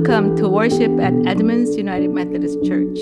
Welcome 0.00 0.34
to 0.36 0.48
worship 0.48 0.98
at 0.98 1.12
Edmonds 1.26 1.76
United 1.76 2.08
Methodist 2.08 2.64
Church. 2.64 2.98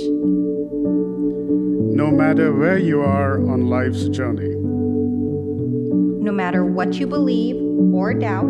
No 1.94 2.10
matter 2.10 2.52
where 2.52 2.76
you 2.76 3.02
are 3.02 3.34
on 3.48 3.68
life's 3.68 4.08
journey, 4.08 4.56
no 6.24 6.32
matter 6.32 6.64
what 6.64 6.94
you 6.94 7.06
believe 7.06 7.54
or 7.94 8.14
doubt, 8.14 8.48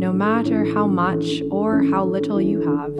no 0.00 0.12
matter 0.12 0.64
how 0.74 0.88
much 0.88 1.40
or 1.52 1.84
how 1.84 2.04
little 2.04 2.40
you 2.40 2.58
have, 2.62 2.96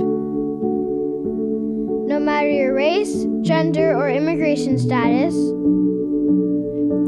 no 2.07 2.21
matter 2.21 2.49
your 2.49 2.73
race, 2.73 3.27
gender, 3.43 3.97
or 3.97 4.09
immigration 4.09 4.79
status, 4.79 5.35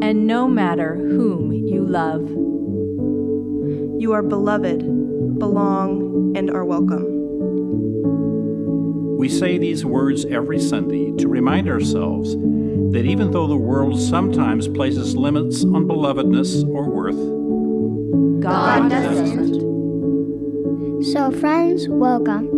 and 0.02 0.26
no 0.26 0.48
matter 0.48 0.96
whom 0.96 1.52
you 1.52 1.86
love. 1.86 2.28
You 4.02 4.12
are 4.12 4.24
beloved, 4.24 4.80
belong, 5.38 6.01
and 6.42 6.56
are 6.56 6.64
welcome. 6.64 7.06
We 9.16 9.28
say 9.28 9.58
these 9.58 9.84
words 9.84 10.24
every 10.24 10.58
Sunday 10.58 11.12
to 11.18 11.28
remind 11.28 11.68
ourselves 11.68 12.34
that 12.34 13.04
even 13.04 13.30
though 13.30 13.46
the 13.46 13.56
world 13.56 14.00
sometimes 14.00 14.66
places 14.66 15.14
limits 15.14 15.62
on 15.62 15.86
belovedness 15.86 16.64
or 16.68 16.90
worth, 16.90 17.14
God, 18.42 18.90
God 18.90 18.90
doesn't. 18.90 19.62
So, 21.04 21.30
friends, 21.30 21.88
welcome. 21.88 22.48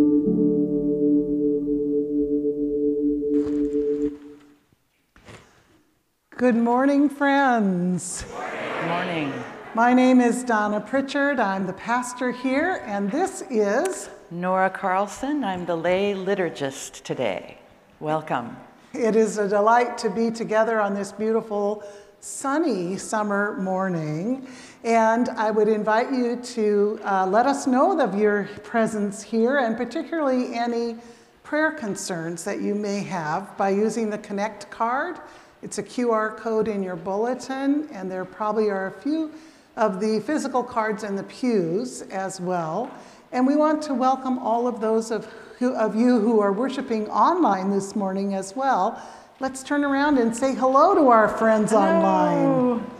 Good 6.38 6.56
morning, 6.56 7.10
friends. 7.10 8.24
Good 8.24 8.88
morning. 8.88 9.43
My 9.76 9.92
name 9.92 10.20
is 10.20 10.44
Donna 10.44 10.80
Pritchard. 10.80 11.40
I'm 11.40 11.66
the 11.66 11.72
pastor 11.72 12.30
here, 12.30 12.80
and 12.86 13.10
this 13.10 13.42
is 13.50 14.08
Nora 14.30 14.70
Carlson. 14.70 15.42
I'm 15.42 15.66
the 15.66 15.74
lay 15.74 16.14
liturgist 16.14 17.02
today. 17.02 17.58
Welcome. 17.98 18.56
It 18.92 19.16
is 19.16 19.36
a 19.38 19.48
delight 19.48 19.98
to 19.98 20.10
be 20.10 20.30
together 20.30 20.80
on 20.80 20.94
this 20.94 21.10
beautiful, 21.10 21.82
sunny 22.20 22.96
summer 22.96 23.60
morning. 23.60 24.46
And 24.84 25.28
I 25.30 25.50
would 25.50 25.66
invite 25.66 26.12
you 26.12 26.36
to 26.36 27.00
uh, 27.02 27.26
let 27.26 27.46
us 27.46 27.66
know 27.66 27.98
of 27.98 28.16
your 28.16 28.44
presence 28.62 29.24
here, 29.24 29.58
and 29.58 29.76
particularly 29.76 30.54
any 30.54 30.98
prayer 31.42 31.72
concerns 31.72 32.44
that 32.44 32.60
you 32.60 32.76
may 32.76 33.00
have 33.00 33.58
by 33.58 33.70
using 33.70 34.08
the 34.08 34.18
Connect 34.18 34.70
card. 34.70 35.18
It's 35.62 35.78
a 35.78 35.82
QR 35.82 36.36
code 36.36 36.68
in 36.68 36.80
your 36.80 36.94
bulletin, 36.94 37.88
and 37.90 38.08
there 38.08 38.24
probably 38.24 38.70
are 38.70 38.86
a 38.86 38.92
few 38.92 39.32
of 39.76 40.00
the 40.00 40.20
physical 40.20 40.62
cards 40.62 41.02
and 41.02 41.18
the 41.18 41.24
pews 41.24 42.02
as 42.02 42.40
well. 42.40 42.90
And 43.32 43.46
we 43.46 43.56
want 43.56 43.82
to 43.82 43.94
welcome 43.94 44.38
all 44.38 44.68
of 44.68 44.80
those 44.80 45.10
of, 45.10 45.26
who, 45.58 45.74
of 45.74 45.96
you 45.96 46.20
who 46.20 46.40
are 46.40 46.52
worshiping 46.52 47.08
online 47.10 47.70
this 47.70 47.96
morning 47.96 48.34
as 48.34 48.54
well. 48.54 49.02
Let's 49.40 49.64
turn 49.64 49.84
around 49.84 50.18
and 50.18 50.34
say 50.34 50.54
hello 50.54 50.94
to 50.94 51.08
our 51.08 51.28
friends 51.28 51.72
hello. 51.72 51.82
online. 51.82 52.90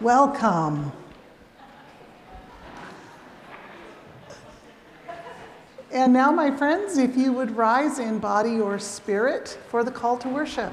Welcome. 0.00 0.92
And 5.90 6.12
now, 6.12 6.30
my 6.30 6.50
friends, 6.50 6.98
if 6.98 7.16
you 7.16 7.32
would 7.32 7.56
rise 7.56 7.98
in 7.98 8.18
body 8.18 8.60
or 8.60 8.78
spirit 8.78 9.58
for 9.70 9.82
the 9.82 9.90
call 9.90 10.18
to 10.18 10.28
worship. 10.28 10.72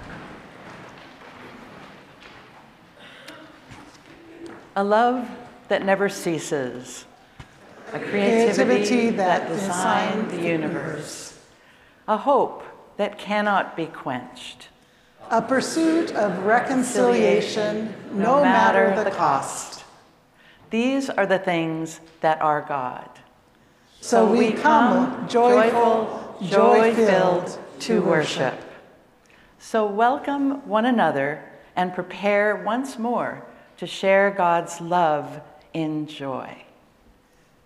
A 4.75 4.83
love 4.83 5.29
that 5.67 5.83
never 5.85 6.09
ceases, 6.09 7.05
a 7.93 7.99
creativity, 7.99 8.63
creativity 8.63 9.09
that, 9.11 9.47
that 9.47 9.49
designed 9.49 10.31
the 10.31 10.41
universe, 10.41 11.39
a 12.07 12.17
hope 12.17 12.63
that 12.97 13.17
cannot 13.17 13.75
be 13.75 13.85
quenched, 13.85 14.69
a 15.31 15.41
pursuit 15.41 16.11
of 16.11 16.45
reconciliation, 16.45 17.93
no, 18.11 18.43
matter, 18.43 19.03
the 19.03 19.09
cost. 19.09 19.83
These 20.69 21.09
are 21.09 21.25
the 21.25 21.39
things 21.39 21.99
that 22.21 22.41
are 22.41 22.61
God. 22.61 23.09
So, 24.01 24.27
so 24.27 24.31
we 24.31 24.51
come 24.51 25.27
joyful, 25.27 26.37
joy 26.43 26.93
filled 26.93 27.57
to 27.79 28.01
worship. 28.01 28.53
So 29.57 29.85
welcome 29.87 30.67
one 30.67 30.85
another 30.85 31.43
and 31.75 31.93
prepare 31.93 32.55
once 32.55 32.99
more 32.99 33.43
to 33.77 33.87
share 33.87 34.29
God's 34.29 34.79
love 34.79 35.41
in 35.75 36.07
joy. 36.07 36.55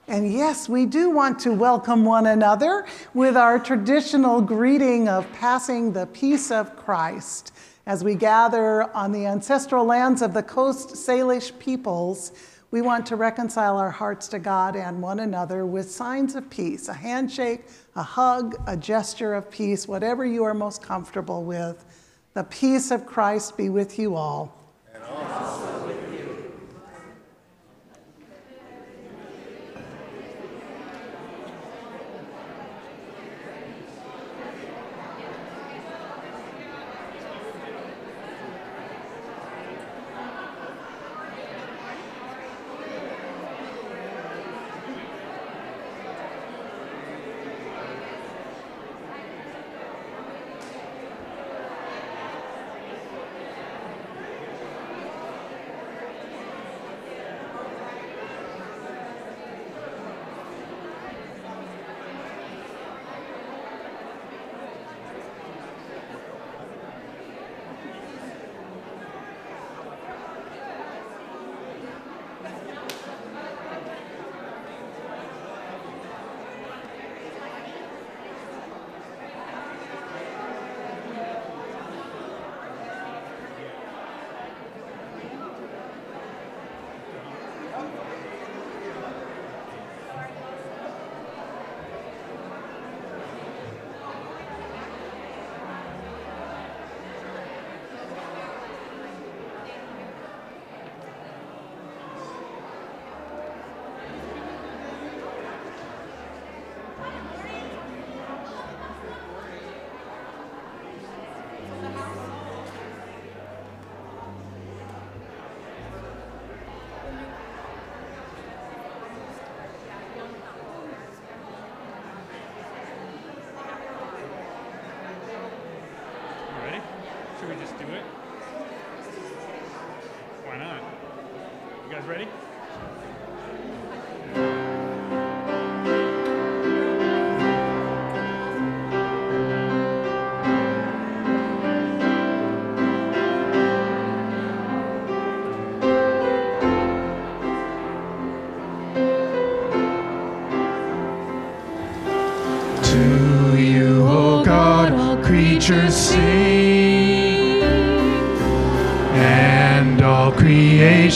And 0.08 0.34
yes, 0.34 0.68
we 0.68 0.88
do 0.88 1.12
want 1.12 1.38
to 1.42 1.52
welcome 1.52 2.04
one 2.04 2.26
another 2.26 2.88
with 3.14 3.38
our 3.38 3.60
traditional 3.60 4.42
greeting 4.42 5.08
of 5.08 5.32
passing 5.34 5.94
the 5.94 6.08
peace 6.08 6.50
of 6.50 6.76
Christ 6.76 7.54
as 7.86 8.04
we 8.04 8.16
gather 8.16 8.92
on 8.96 9.12
the 9.12 9.28
ancestral 9.28 9.86
lands 9.86 10.24
of 10.24 10.34
the 10.34 10.42
Coast 10.42 10.96
Salish 10.96 11.58
peoples. 11.60 12.32
We 12.72 12.82
want 12.82 13.06
to 13.06 13.16
reconcile 13.16 13.78
our 13.78 13.92
hearts 13.92 14.28
to 14.30 14.40
God 14.40 14.76
and 14.76 15.00
one 15.00 15.20
another 15.20 15.68
with 15.68 15.92
signs 15.92 16.34
of 16.34 16.50
peace 16.50 16.90
a 16.90 16.94
handshake, 16.94 17.66
a 17.96 18.04
hug, 18.04 18.56
a 18.66 18.76
gesture 18.76 19.36
of 19.36 19.52
peace, 19.52 19.88
whatever 19.88 20.26
you 20.26 20.44
are 20.44 20.56
most 20.56 20.82
comfortable 20.82 21.44
with. 21.44 21.86
The 22.34 22.44
peace 22.46 22.90
of 22.90 23.06
Christ 23.06 23.56
be 23.56 23.70
with 23.70 24.00
you 24.00 24.16
all. 24.16 24.56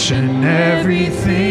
Creation, 0.04 0.44
everything 0.44 1.43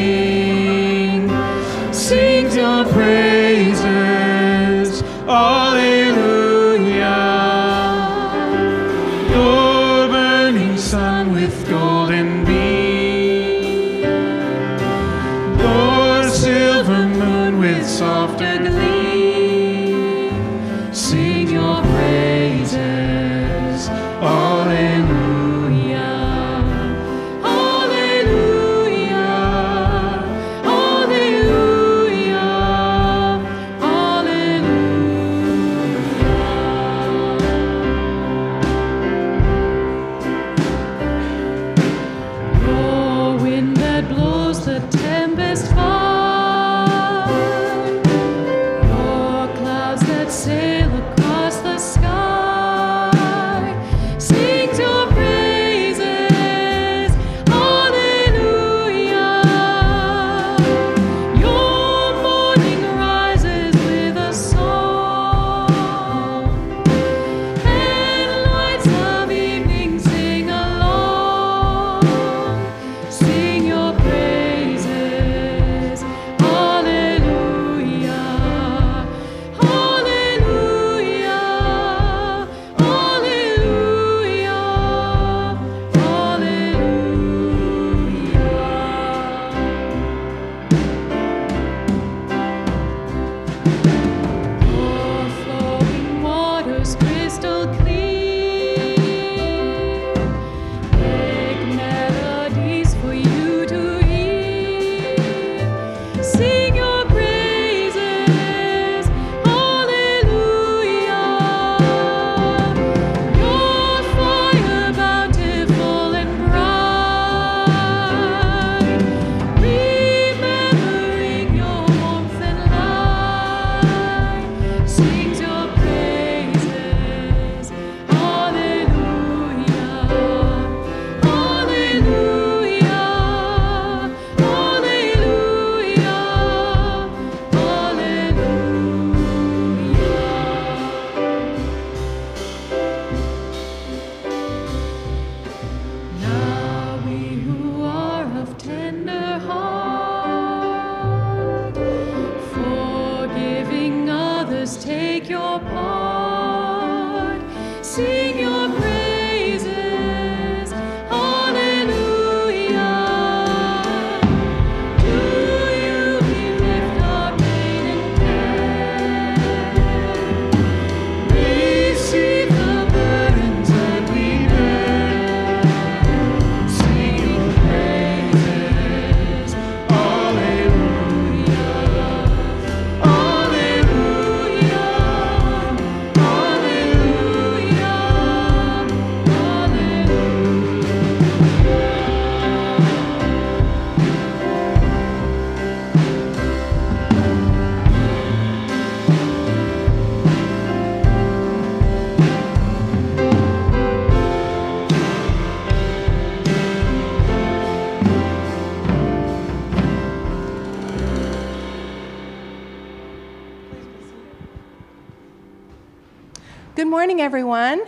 everyone. 217.23 217.83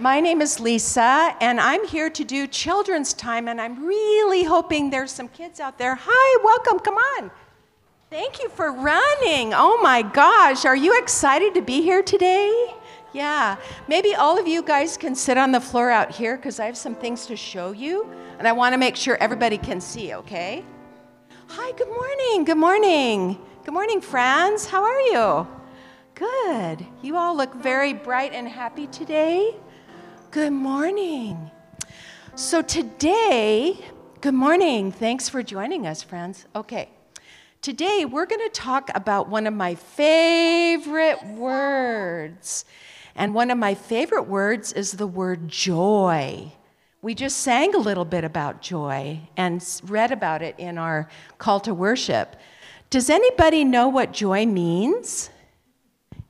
My 0.00 0.18
name 0.18 0.42
is 0.42 0.58
Lisa, 0.58 1.36
and 1.40 1.60
I'm 1.60 1.86
here 1.86 2.10
to 2.10 2.24
do 2.24 2.48
children's 2.48 3.12
time, 3.12 3.46
and 3.46 3.60
I'm 3.60 3.86
really 3.86 4.42
hoping 4.42 4.90
there's 4.90 5.12
some 5.12 5.28
kids 5.28 5.60
out 5.60 5.78
there. 5.78 5.96
Hi, 6.00 6.40
welcome, 6.42 6.80
come 6.80 6.96
on. 6.96 7.30
Thank 8.10 8.42
you 8.42 8.48
for 8.48 8.72
running. 8.72 9.54
Oh 9.54 9.78
my 9.80 10.02
gosh, 10.02 10.64
are 10.64 10.74
you 10.74 10.98
excited 10.98 11.54
to 11.54 11.62
be 11.62 11.80
here 11.80 12.02
today? 12.02 12.74
Yeah, 13.12 13.54
maybe 13.86 14.16
all 14.16 14.36
of 14.36 14.48
you 14.48 14.64
guys 14.64 14.96
can 14.96 15.14
sit 15.14 15.38
on 15.38 15.52
the 15.52 15.60
floor 15.60 15.92
out 15.92 16.10
here 16.10 16.36
because 16.36 16.58
I 16.58 16.66
have 16.66 16.76
some 16.76 16.96
things 16.96 17.26
to 17.26 17.36
show 17.36 17.70
you, 17.70 18.10
and 18.40 18.48
I 18.48 18.52
want 18.52 18.72
to 18.72 18.78
make 18.78 18.96
sure 18.96 19.16
everybody 19.20 19.58
can 19.58 19.80
see, 19.80 20.12
okay? 20.12 20.64
Hi, 21.46 21.70
good 21.78 21.86
morning, 21.86 22.44
good 22.44 22.58
morning. 22.58 23.38
Good 23.64 23.74
morning, 23.74 24.00
friends. 24.00 24.66
How 24.66 24.82
are 24.82 25.00
you? 25.02 25.46
Good. 26.14 26.86
You 27.02 27.16
all 27.16 27.36
look 27.36 27.52
very 27.56 27.92
bright 27.92 28.32
and 28.32 28.46
happy 28.46 28.86
today. 28.86 29.56
Good 30.30 30.52
morning. 30.52 31.50
So, 32.36 32.62
today, 32.62 33.84
good 34.20 34.34
morning. 34.34 34.92
Thanks 34.92 35.28
for 35.28 35.42
joining 35.42 35.88
us, 35.88 36.04
friends. 36.04 36.46
Okay. 36.54 36.88
Today, 37.62 38.04
we're 38.04 38.26
going 38.26 38.48
to 38.48 38.52
talk 38.52 38.90
about 38.94 39.28
one 39.28 39.48
of 39.48 39.54
my 39.54 39.74
favorite 39.74 41.26
words. 41.26 42.64
And 43.16 43.34
one 43.34 43.50
of 43.50 43.58
my 43.58 43.74
favorite 43.74 44.28
words 44.28 44.72
is 44.72 44.92
the 44.92 45.08
word 45.08 45.48
joy. 45.48 46.52
We 47.02 47.16
just 47.16 47.38
sang 47.38 47.74
a 47.74 47.78
little 47.78 48.04
bit 48.04 48.22
about 48.22 48.62
joy 48.62 49.18
and 49.36 49.64
read 49.82 50.12
about 50.12 50.42
it 50.42 50.54
in 50.58 50.78
our 50.78 51.08
call 51.38 51.58
to 51.60 51.74
worship. 51.74 52.36
Does 52.88 53.10
anybody 53.10 53.64
know 53.64 53.88
what 53.88 54.12
joy 54.12 54.46
means? 54.46 55.30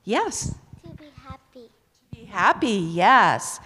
Yes. 0.05 0.55
To 0.83 0.89
be 0.89 1.05
happy. 1.23 1.69
Be 2.11 2.25
happy, 2.25 2.67
yes. 2.69 3.59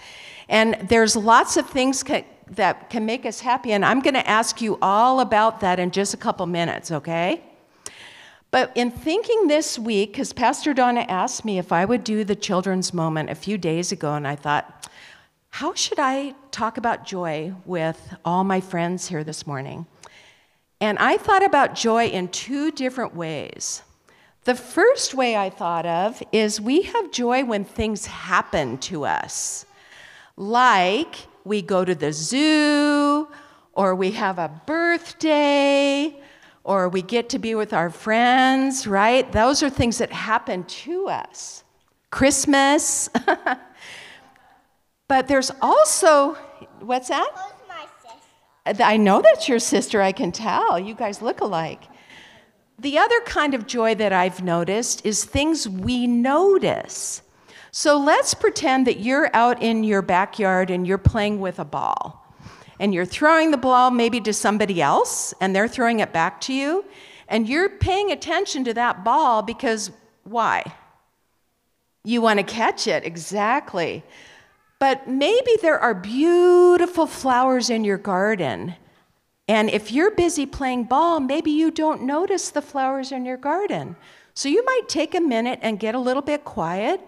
And 0.48 0.88
there's 0.88 1.14
lots 1.14 1.56
of 1.56 1.68
things 1.68 2.02
ca- 2.02 2.24
that 2.48 2.90
can 2.90 3.06
make 3.06 3.24
us 3.24 3.40
happy, 3.40 3.72
and 3.72 3.84
I'm 3.84 4.00
going 4.00 4.14
to 4.14 4.28
ask 4.28 4.60
you 4.60 4.78
all 4.82 5.20
about 5.20 5.60
that 5.60 5.78
in 5.78 5.90
just 5.90 6.14
a 6.14 6.16
couple 6.16 6.46
minutes, 6.46 6.90
okay? 6.90 7.42
But 8.50 8.72
in 8.74 8.90
thinking 8.90 9.46
this 9.46 9.78
week, 9.78 10.12
because 10.12 10.32
Pastor 10.32 10.74
Donna 10.74 11.02
asked 11.08 11.44
me 11.44 11.58
if 11.58 11.70
I 11.70 11.84
would 11.84 12.02
do 12.02 12.24
the 12.24 12.34
children's 12.34 12.92
moment 12.92 13.30
a 13.30 13.36
few 13.36 13.56
days 13.56 13.92
ago, 13.92 14.14
and 14.14 14.26
I 14.26 14.34
thought, 14.34 14.88
how 15.50 15.74
should 15.74 15.98
I 16.00 16.34
talk 16.50 16.78
about 16.78 17.06
joy 17.06 17.54
with 17.64 18.16
all 18.24 18.42
my 18.42 18.60
friends 18.60 19.08
here 19.08 19.22
this 19.22 19.46
morning? 19.46 19.86
And 20.80 20.98
I 20.98 21.16
thought 21.16 21.44
about 21.44 21.74
joy 21.74 22.06
in 22.06 22.28
two 22.28 22.72
different 22.72 23.14
ways. 23.14 23.82
The 24.44 24.54
first 24.54 25.12
way 25.14 25.36
I 25.36 25.50
thought 25.50 25.84
of 25.84 26.22
is 26.32 26.60
we 26.60 26.82
have 26.82 27.12
joy 27.12 27.44
when 27.44 27.64
things 27.64 28.06
happen 28.06 28.78
to 28.78 29.04
us, 29.04 29.66
like 30.36 31.14
we 31.44 31.60
go 31.60 31.84
to 31.84 31.94
the 31.94 32.12
zoo, 32.12 33.28
or 33.74 33.94
we 33.94 34.12
have 34.12 34.38
a 34.38 34.48
birthday, 34.66 36.18
or 36.64 36.88
we 36.88 37.02
get 37.02 37.28
to 37.30 37.38
be 37.38 37.54
with 37.54 37.74
our 37.74 37.90
friends, 37.90 38.86
right? 38.86 39.30
Those 39.30 39.62
are 39.62 39.68
things 39.68 39.98
that 39.98 40.10
happen 40.10 40.64
to 40.64 41.08
us. 41.08 41.62
Christmas. 42.10 43.10
but 45.08 45.28
there's 45.28 45.50
also, 45.60 46.34
what's 46.80 47.08
that? 47.08 47.30
I 48.66 48.96
know 48.96 49.20
that's 49.20 49.48
your 49.48 49.58
sister, 49.58 50.00
I 50.00 50.12
can 50.12 50.32
tell. 50.32 50.78
You 50.78 50.94
guys 50.94 51.20
look 51.20 51.42
alike. 51.42 51.82
The 52.80 52.96
other 52.96 53.20
kind 53.26 53.52
of 53.52 53.66
joy 53.66 53.94
that 53.96 54.14
I've 54.14 54.42
noticed 54.42 55.04
is 55.04 55.22
things 55.22 55.68
we 55.68 56.06
notice. 56.06 57.20
So 57.72 57.98
let's 57.98 58.32
pretend 58.32 58.86
that 58.86 59.00
you're 59.00 59.28
out 59.34 59.62
in 59.62 59.84
your 59.84 60.00
backyard 60.00 60.70
and 60.70 60.86
you're 60.86 60.96
playing 60.96 61.40
with 61.40 61.58
a 61.58 61.64
ball. 61.66 62.24
And 62.78 62.94
you're 62.94 63.04
throwing 63.04 63.50
the 63.50 63.58
ball 63.58 63.90
maybe 63.90 64.18
to 64.22 64.32
somebody 64.32 64.80
else, 64.80 65.34
and 65.42 65.54
they're 65.54 65.68
throwing 65.68 66.00
it 66.00 66.14
back 66.14 66.40
to 66.42 66.54
you. 66.54 66.86
And 67.28 67.46
you're 67.46 67.68
paying 67.68 68.12
attention 68.12 68.64
to 68.64 68.72
that 68.72 69.04
ball 69.04 69.42
because 69.42 69.90
why? 70.24 70.72
You 72.02 72.22
want 72.22 72.38
to 72.38 72.44
catch 72.44 72.86
it, 72.86 73.04
exactly. 73.04 74.02
But 74.78 75.06
maybe 75.06 75.50
there 75.60 75.78
are 75.78 75.92
beautiful 75.92 77.06
flowers 77.06 77.68
in 77.68 77.84
your 77.84 77.98
garden. 77.98 78.74
And 79.50 79.68
if 79.68 79.90
you're 79.90 80.12
busy 80.12 80.46
playing 80.46 80.84
ball, 80.84 81.18
maybe 81.18 81.50
you 81.50 81.72
don't 81.72 82.04
notice 82.04 82.50
the 82.50 82.62
flowers 82.62 83.10
in 83.10 83.24
your 83.24 83.36
garden. 83.36 83.96
So 84.32 84.48
you 84.48 84.64
might 84.64 84.88
take 84.88 85.12
a 85.12 85.20
minute 85.20 85.58
and 85.60 85.80
get 85.80 85.96
a 85.96 85.98
little 85.98 86.22
bit 86.22 86.44
quiet 86.44 87.00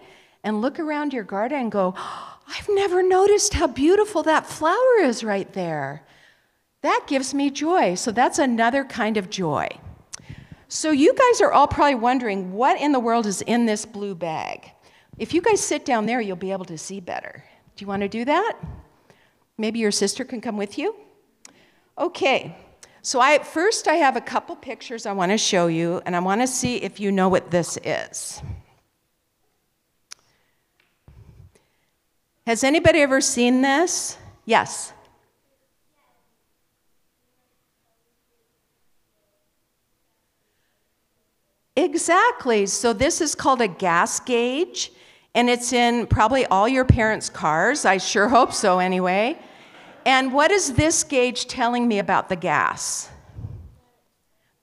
and 0.43 0.59
look 0.59 0.77
around 0.77 1.13
your 1.13 1.23
garden 1.23 1.61
and 1.61 1.71
go, 1.71 1.93
oh, 1.95 2.37
I've 2.45 2.67
never 2.67 3.01
noticed 3.01 3.53
how 3.53 3.67
beautiful 3.67 4.23
that 4.23 4.45
flower 4.45 4.99
is 4.99 5.23
right 5.23 5.53
there. 5.53 6.03
That 6.81 7.05
gives 7.07 7.33
me 7.33 7.49
joy. 7.49 7.95
So 7.95 8.11
that's 8.11 8.39
another 8.39 8.83
kind 8.83 9.15
of 9.15 9.29
joy. 9.29 9.69
So 10.67 10.91
you 10.91 11.13
guys 11.13 11.39
are 11.39 11.53
all 11.53 11.69
probably 11.69 11.95
wondering 11.95 12.51
what 12.51 12.77
in 12.77 12.91
the 12.91 12.99
world 12.99 13.25
is 13.25 13.41
in 13.43 13.67
this 13.67 13.85
blue 13.85 14.15
bag. 14.15 14.69
If 15.17 15.33
you 15.33 15.41
guys 15.41 15.61
sit 15.61 15.85
down 15.85 16.07
there, 16.07 16.19
you'll 16.19 16.35
be 16.35 16.51
able 16.51 16.65
to 16.65 16.77
see 16.77 16.99
better. 16.99 17.45
Do 17.77 17.83
you 17.83 17.87
want 17.87 18.01
to 18.01 18.09
do 18.09 18.25
that? 18.25 18.57
Maybe 19.57 19.79
your 19.79 19.91
sister 19.91 20.25
can 20.25 20.41
come 20.41 20.57
with 20.57 20.77
you? 20.77 20.93
Okay. 21.97 22.55
So 23.01 23.19
I 23.19 23.39
first 23.39 23.87
I 23.87 23.95
have 23.95 24.15
a 24.15 24.21
couple 24.21 24.55
pictures 24.55 25.05
I 25.05 25.11
want 25.11 25.31
to 25.31 25.37
show 25.37 25.67
you 25.67 26.01
and 26.05 26.15
I 26.15 26.19
want 26.19 26.41
to 26.41 26.47
see 26.47 26.77
if 26.77 26.99
you 26.99 27.11
know 27.11 27.29
what 27.29 27.51
this 27.51 27.77
is. 27.83 28.41
Has 32.47 32.63
anybody 32.63 32.99
ever 32.99 33.21
seen 33.21 33.61
this? 33.61 34.17
Yes. 34.45 34.93
Exactly. 41.75 42.65
So 42.67 42.93
this 42.93 43.21
is 43.21 43.35
called 43.35 43.61
a 43.61 43.67
gas 43.67 44.19
gauge 44.19 44.91
and 45.35 45.49
it's 45.49 45.73
in 45.73 46.07
probably 46.07 46.45
all 46.45 46.67
your 46.67 46.85
parents' 46.85 47.29
cars. 47.29 47.85
I 47.85 47.97
sure 47.97 48.27
hope 48.29 48.53
so, 48.53 48.79
anyway. 48.79 49.39
And 50.05 50.33
what 50.33 50.51
is 50.51 50.73
this 50.73 51.03
gauge 51.03 51.47
telling 51.47 51.87
me 51.87 51.99
about 51.99 52.29
the 52.29 52.35
gas? 52.35 53.09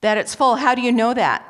That 0.01 0.17
it's 0.17 0.35
full. 0.35 0.55
How 0.55 0.75
do 0.75 0.81
you 0.81 0.91
know 0.91 1.13
that? 1.13 1.43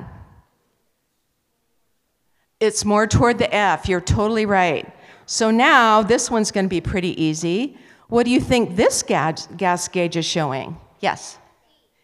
It's 2.59 2.85
more 2.85 3.07
toward 3.07 3.37
the 3.37 3.53
F. 3.53 3.89
You're 3.89 4.01
totally 4.01 4.45
right. 4.45 4.91
So 5.25 5.49
now 5.49 6.03
this 6.03 6.29
one's 6.29 6.51
going 6.51 6.65
to 6.65 6.69
be 6.69 6.81
pretty 6.81 7.21
easy. 7.21 7.77
What 8.07 8.25
do 8.25 8.31
you 8.31 8.39
think 8.39 8.75
this 8.75 9.03
gas, 9.03 9.47
gas 9.57 9.87
gauge 9.87 10.17
is 10.17 10.25
showing? 10.25 10.77
Yes. 10.99 11.37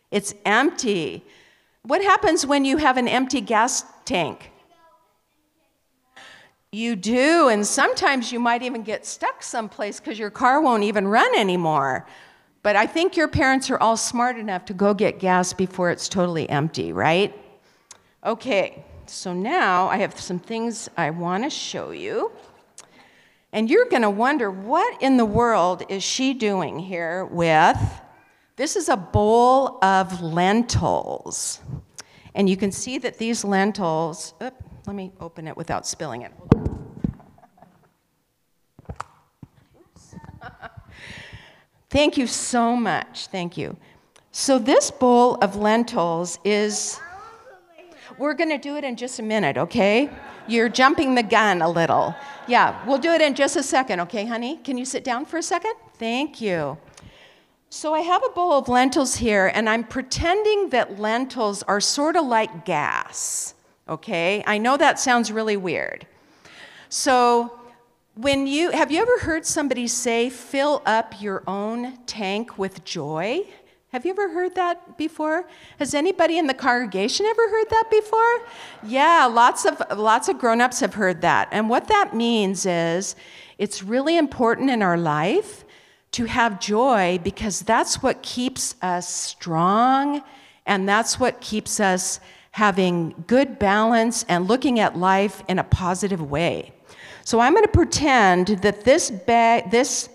It's 0.10 0.34
empty. 0.46 1.24
What 1.84 2.02
happens 2.02 2.46
when 2.46 2.66
you 2.66 2.78
have 2.78 2.98
an 2.98 3.08
empty 3.08 3.42
gas 3.42 3.84
tank? 4.06 4.52
You 6.74 6.98
do, 6.98 7.48
and 7.48 7.66
sometimes 7.66 8.32
you 8.32 8.40
might 8.40 8.62
even 8.62 8.84
get 8.84 9.06
stuck 9.06 9.42
someplace 9.42 10.00
because 10.02 10.20
your 10.20 10.30
car 10.30 10.62
won't 10.62 10.84
even 10.84 11.08
run 11.08 11.34
anymore. 11.36 12.06
But 12.62 12.76
I 12.76 12.86
think 12.86 13.16
your 13.16 13.30
parents 13.30 13.70
are 13.70 13.78
all 13.78 13.96
smart 13.96 14.38
enough 14.38 14.66
to 14.66 14.74
go 14.74 14.94
get 14.94 15.20
gas 15.20 15.54
before 15.54 15.92
it's 15.92 16.10
totally 16.10 16.50
empty, 16.50 16.92
right? 16.92 17.34
Okay, 18.26 18.84
so 19.06 19.34
now 19.34 19.88
I 19.88 19.98
have 19.98 20.20
some 20.20 20.40
things 20.40 20.90
I 20.98 21.12
want 21.12 21.46
to 21.46 21.50
show 21.50 21.92
you. 21.92 22.34
And 23.54 23.70
you're 23.70 23.86
going 23.86 24.02
to 24.02 24.10
wonder 24.10 24.52
what 24.52 25.02
in 25.02 25.16
the 25.16 25.26
world 25.26 25.84
is 25.88 26.04
she 26.04 26.34
doing 26.34 26.80
here 26.80 27.24
with 27.24 27.80
this 28.58 28.76
is 28.76 28.90
a 28.90 28.98
bowl 28.98 29.78
of 29.82 30.22
lentils. 30.22 31.62
And 32.36 32.50
you 32.50 32.58
can 32.58 32.74
see 32.74 32.98
that 32.98 33.18
these 33.18 33.46
lentils, 33.46 34.34
oops, 34.44 34.67
let 34.88 34.96
me 34.96 35.12
open 35.20 35.48
it 35.50 35.58
without 35.58 35.86
spilling 35.86 36.22
it. 36.22 36.32
Thank 41.90 42.18
you 42.18 42.26
so 42.26 42.76
much. 42.76 43.28
Thank 43.28 43.58
you. 43.58 43.76
So, 44.32 44.58
this 44.58 44.90
bowl 44.90 45.36
of 45.36 45.58
lentils 45.58 46.40
is, 46.46 47.02
we're 48.18 48.34
going 48.34 48.50
to 48.50 48.58
do 48.58 48.78
it 48.78 48.86
in 48.86 48.96
just 48.96 49.20
a 49.20 49.24
minute, 49.24 49.58
okay? 49.58 50.10
You're 50.48 50.70
jumping 50.70 51.16
the 51.16 51.24
gun 51.24 51.62
a 51.62 51.70
little. 51.70 52.16
Yeah, 52.48 52.82
we'll 52.88 52.98
do 52.98 53.12
it 53.12 53.22
in 53.22 53.36
just 53.36 53.58
a 53.58 53.64
second, 53.64 54.00
okay, 54.02 54.26
honey? 54.26 54.58
Can 54.58 54.78
you 54.78 54.86
sit 54.86 55.04
down 55.04 55.26
for 55.26 55.38
a 55.38 55.44
second? 55.44 55.74
Thank 55.96 56.40
you. 56.40 56.78
So, 57.70 57.94
I 57.94 58.00
have 58.00 58.24
a 58.24 58.30
bowl 58.30 58.54
of 58.54 58.70
lentils 58.70 59.18
here, 59.18 59.52
and 59.54 59.68
I'm 59.68 59.84
pretending 59.84 60.70
that 60.70 60.98
lentils 60.98 61.64
are 61.64 61.82
sort 61.82 62.16
of 62.16 62.26
like 62.26 62.64
gas 62.64 63.56
okay? 63.90 64.44
I 64.46 64.58
know 64.58 64.78
that 64.78 65.00
sounds 65.00 65.32
really 65.32 65.58
weird. 65.58 66.06
So, 66.90 67.60
when 68.16 68.48
you 68.48 68.72
have 68.72 68.92
you 68.92 69.02
ever 69.02 69.20
heard 69.20 69.46
somebody 69.46 69.88
say, 69.88 70.30
fill 70.30 70.82
up 70.86 71.22
your 71.22 71.44
own 71.46 71.98
tank 72.06 72.58
with 72.58 72.84
joy? 72.84 73.46
Have 73.90 74.06
you 74.06 74.12
ever 74.12 74.30
heard 74.30 74.56
that 74.56 74.98
before? 74.98 75.48
Has 75.80 75.94
anybody 75.94 76.38
in 76.38 76.48
the 76.48 76.54
congregation 76.54 77.26
ever 77.26 77.50
heard 77.50 77.70
that 77.70 77.86
before? 77.90 78.42
Yeah, 78.84 79.26
lots 79.32 79.66
of 79.66 79.82
lots 79.98 80.28
of 80.28 80.40
grown-ups 80.40 80.80
have 80.82 80.96
heard 80.96 81.22
that. 81.22 81.48
And 81.52 81.70
what 81.70 81.88
that 81.88 82.16
means 82.16 82.66
is 82.66 83.16
it's 83.58 83.84
really 83.84 84.18
important 84.18 84.70
in 84.70 84.82
our 84.82 84.98
life 84.98 85.64
to 86.12 86.26
have 86.26 86.60
joy 86.60 87.20
because 87.24 87.62
that's 87.62 88.02
what 88.02 88.22
keeps 88.22 88.76
us 88.82 89.08
strong 89.08 90.22
and 90.66 90.88
that's 90.88 91.20
what 91.20 91.40
keeps 91.42 91.80
us 91.80 92.20
having 92.58 93.14
good 93.28 93.60
balance 93.60 94.26
and 94.28 94.48
looking 94.48 94.80
at 94.80 94.98
life 94.98 95.44
in 95.48 95.60
a 95.60 95.64
positive 95.64 96.24
way. 96.24 96.74
So 97.24 97.40
I'm 97.40 97.54
going 97.54 97.64
to 97.64 97.72
pretend 97.72 98.48
that 98.64 98.84
this 98.84 99.12
bag, 99.12 99.70
this 99.70 100.10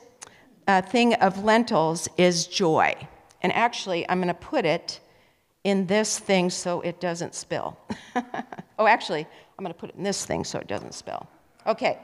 uh, 0.66 0.83
thing 0.83 1.14
of 1.14 1.44
lentils 1.44 2.09
is 2.16 2.48
joy. 2.48 2.96
And 3.42 3.52
actually, 3.52 4.11
I'm 4.11 4.18
going 4.18 4.26
to 4.26 4.35
put 4.35 4.64
it 4.64 4.98
in 5.62 5.87
this 5.87 6.18
thing 6.18 6.50
so 6.50 6.81
it 6.81 7.00
doesn't 7.00 7.37
spill. 7.37 7.78
oh, 8.76 8.88
actually, 8.88 9.24
I'm 9.57 9.64
going 9.64 9.72
to 9.72 9.78
put 9.78 9.90
it 9.90 9.96
in 9.96 10.02
this 10.02 10.24
thing 10.24 10.42
so 10.42 10.59
it 10.59 10.66
doesn't 10.66 10.94
spill. 10.94 11.28
Okay, 11.64 12.00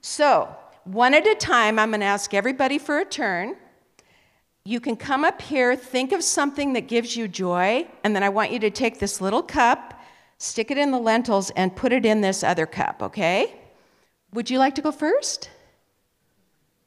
so 0.00 0.54
one 0.84 1.12
at 1.12 1.26
a 1.26 1.34
time, 1.34 1.80
I'm 1.80 1.90
going 1.90 2.02
to 2.02 2.06
ask 2.06 2.34
everybody 2.34 2.78
for 2.78 3.00
a 3.00 3.04
turn. 3.04 3.56
You 4.64 4.78
can 4.78 4.96
come 4.96 5.24
up 5.24 5.42
here, 5.42 5.74
think 5.74 6.12
of 6.12 6.22
something 6.22 6.72
that 6.74 6.82
gives 6.82 7.16
you 7.16 7.26
joy, 7.26 7.86
and 8.04 8.14
then 8.14 8.22
I 8.22 8.28
want 8.28 8.52
you 8.52 8.60
to 8.60 8.70
take 8.70 9.00
this 9.00 9.20
little 9.20 9.42
cup, 9.42 10.00
stick 10.38 10.70
it 10.70 10.78
in 10.78 10.92
the 10.92 10.98
lentils, 10.98 11.50
and 11.50 11.74
put 11.74 11.92
it 11.92 12.06
in 12.06 12.20
this 12.20 12.44
other 12.44 12.66
cup, 12.66 13.02
okay? 13.02 13.54
Would 14.32 14.50
you 14.50 14.58
like 14.58 14.76
to 14.76 14.82
go 14.82 14.92
first? 14.92 15.50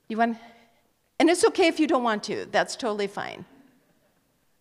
You 0.08 0.18
want? 0.18 0.38
And 1.20 1.30
it's 1.30 1.44
okay 1.46 1.68
if 1.68 1.80
you 1.80 1.88
don't 1.88 2.04
want 2.04 2.24
to. 2.24 2.48
That's 2.52 2.76
totally 2.76 3.08
fine. 3.08 3.46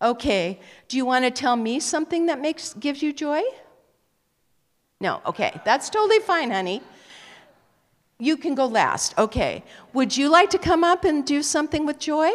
Okay. 0.02 0.60
Do 0.88 0.96
you 0.96 1.06
want 1.06 1.24
to 1.24 1.30
tell 1.30 1.56
me 1.56 1.80
something 1.80 2.26
that 2.26 2.40
makes 2.40 2.74
gives 2.74 3.02
you 3.02 3.12
joy? 3.12 3.42
No. 5.00 5.20
Okay. 5.24 5.60
That's 5.64 5.88
totally 5.88 6.18
fine, 6.20 6.50
honey. 6.50 6.82
You 8.18 8.36
can 8.36 8.54
go 8.54 8.66
last. 8.66 9.16
Okay. 9.18 9.64
Would 9.92 10.16
you 10.16 10.28
like 10.28 10.50
to 10.50 10.58
come 10.58 10.84
up 10.84 11.04
and 11.04 11.24
do 11.24 11.42
something 11.42 11.86
with 11.86 11.98
joy? 11.98 12.30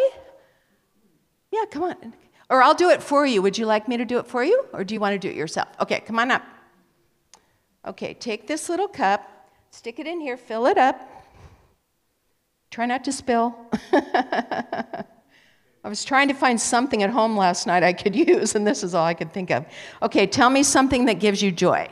Yeah, 1.52 1.66
come 1.70 1.84
on. 1.84 2.14
Or 2.50 2.64
I'll 2.64 2.76
do 2.76 2.90
it 2.90 3.04
for 3.04 3.26
you. 3.26 3.42
Would 3.42 3.58
you 3.58 3.66
like 3.66 3.88
me 3.88 3.98
to 3.98 4.06
do 4.06 4.18
it 4.18 4.28
for 4.28 4.44
you? 4.44 4.66
Or 4.74 4.84
do 4.84 4.94
you 4.94 5.00
want 5.00 5.14
to 5.14 5.20
do 5.20 5.30
it 5.30 5.36
yourself? 5.36 5.70
Okay, 5.80 6.00
come 6.02 6.18
on 6.20 6.32
up. 6.32 6.44
Okay, 7.86 8.14
take 8.14 8.48
this 8.48 8.70
little 8.70 8.88
cup, 8.88 9.50
stick 9.72 10.00
it 10.00 10.08
in 10.08 10.20
here, 10.20 10.36
fill 10.36 10.66
it 10.66 10.78
up. 10.78 11.10
Try 12.72 12.86
not 12.86 13.04
to 13.06 13.12
spill. 13.12 13.56
I 15.84 15.88
was 15.88 16.04
trying 16.04 16.28
to 16.28 16.34
find 16.34 16.60
something 16.60 17.04
at 17.04 17.10
home 17.10 17.38
last 17.38 17.66
night 17.66 17.84
I 17.84 17.94
could 17.94 18.16
use, 18.28 18.56
and 18.56 18.68
this 18.68 18.84
is 18.84 18.94
all 18.94 19.06
I 19.06 19.14
could 19.14 19.32
think 19.32 19.50
of. 19.50 19.66
Okay, 20.04 20.28
tell 20.28 20.50
me 20.50 20.64
something 20.64 21.06
that 21.06 21.20
gives 21.20 21.42
you 21.42 21.52
joy. 21.52 21.88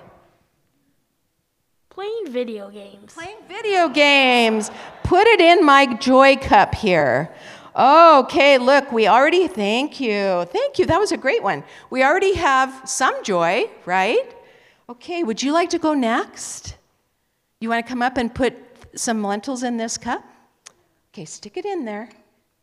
Playing 1.90 2.28
video 2.28 2.70
games. 2.70 3.14
Playing 3.14 3.38
video 3.48 3.90
games. 3.90 4.70
Put 5.04 5.26
it 5.26 5.40
in 5.40 5.66
my 5.66 5.96
joy 5.96 6.36
cup 6.36 6.76
here. 6.76 7.34
Okay, 7.78 8.58
look, 8.58 8.92
we 8.92 9.08
already, 9.08 9.48
thank 9.48 10.00
you. 10.00 10.46
Thank 10.46 10.80
you, 10.80 10.88
that 10.88 11.00
was 11.00 11.12
a 11.12 11.18
great 11.18 11.44
one. 11.44 11.64
We 11.92 12.04
already 12.04 12.34
have 12.34 12.82
some 12.90 13.24
joy, 13.24 13.70
right? 13.86 14.36
Okay, 14.90 15.22
would 15.22 15.44
you 15.44 15.52
like 15.52 15.70
to 15.70 15.78
go 15.78 15.94
next? 15.94 16.76
You 17.60 17.70
want 17.70 17.86
to 17.86 17.88
come 17.88 18.02
up 18.02 18.18
and 18.18 18.34
put 18.34 18.56
some 18.96 19.24
lentils 19.24 19.62
in 19.62 19.78
this 19.78 19.96
cup? 19.96 20.24
Okay, 21.14 21.26
stick 21.26 21.56
it 21.56 21.66
in 21.66 21.86
there 21.86 22.10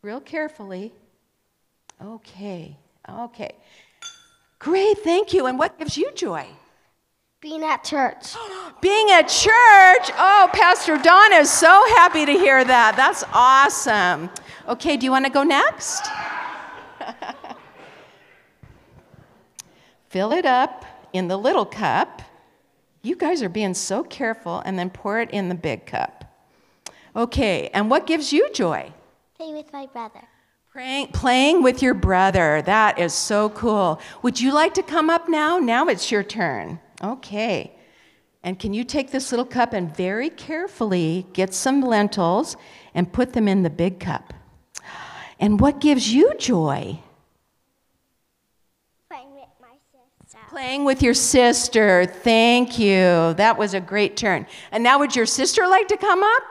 real 0.01 0.19
carefully. 0.19 0.91
Okay, 2.03 2.75
okay. 3.07 3.55
Great, 4.59 4.97
thank 4.97 5.33
you. 5.33 5.45
And 5.45 5.57
what 5.57 5.79
gives 5.79 5.97
you 5.97 6.11
joy? 6.13 6.45
Being 7.45 7.63
at 7.63 7.83
church. 7.83 8.33
Being 8.81 9.11
at 9.11 9.27
church. 9.27 10.11
Oh, 10.17 10.49
Pastor 10.51 10.97
Donna 10.97 11.35
is 11.35 11.51
so 11.51 11.67
happy 11.89 12.25
to 12.25 12.31
hear 12.31 12.65
that. 12.65 12.95
That's 12.97 13.23
awesome. 13.31 14.31
Okay, 14.67 14.97
do 14.97 15.05
you 15.05 15.11
want 15.11 15.25
to 15.27 15.31
go 15.31 15.43
next? 15.43 16.07
Fill 20.09 20.31
it 20.31 20.47
up 20.47 20.85
in 21.13 21.27
the 21.27 21.37
little 21.37 21.67
cup. 21.67 22.23
You 23.03 23.15
guys 23.15 23.43
are 23.43 23.49
being 23.49 23.75
so 23.75 24.01
careful, 24.01 24.63
and 24.65 24.79
then 24.79 24.89
pour 24.89 25.19
it 25.19 25.29
in 25.29 25.47
the 25.47 25.53
big 25.53 25.85
cup. 25.85 26.25
Okay, 27.15 27.69
and 27.75 27.91
what 27.91 28.07
gives 28.07 28.33
you 28.33 28.51
joy? 28.53 28.91
Playing 29.37 29.53
with 29.53 29.71
my 29.71 29.85
brother. 29.85 30.23
Praying, 30.71 31.09
playing 31.09 31.61
with 31.61 31.83
your 31.83 31.93
brother. 31.93 32.63
That 32.63 32.97
is 32.97 33.13
so 33.13 33.49
cool. 33.49 34.01
Would 34.23 34.41
you 34.41 34.51
like 34.51 34.73
to 34.73 34.81
come 34.81 35.11
up 35.11 35.29
now? 35.29 35.59
Now 35.59 35.89
it's 35.89 36.09
your 36.11 36.23
turn. 36.23 36.79
Okay. 37.03 37.75
And 38.43 38.59
can 38.59 38.73
you 38.73 38.83
take 38.83 39.11
this 39.11 39.31
little 39.31 39.45
cup 39.45 39.73
and 39.73 39.95
very 39.95 40.29
carefully 40.29 41.25
get 41.33 41.53
some 41.53 41.81
lentils 41.81 42.55
and 42.93 43.11
put 43.11 43.33
them 43.33 43.47
in 43.47 43.63
the 43.63 43.69
big 43.71 43.99
cup? 43.99 44.33
And 45.39 45.59
what 45.59 45.81
gives 45.81 46.13
you 46.13 46.33
joy? 46.37 46.99
Playing 49.09 49.33
with 49.33 49.49
my 49.59 49.75
sister. 49.91 50.39
Playing 50.47 50.85
with 50.85 51.01
your 51.01 51.15
sister. 51.15 52.05
Thank 52.05 52.77
you. 52.77 53.33
That 53.33 53.57
was 53.57 53.73
a 53.73 53.81
great 53.81 54.15
turn. 54.15 54.45
And 54.71 54.83
now, 54.83 54.99
would 54.99 55.15
your 55.15 55.25
sister 55.25 55.67
like 55.67 55.87
to 55.87 55.97
come 55.97 56.23
up? 56.23 56.43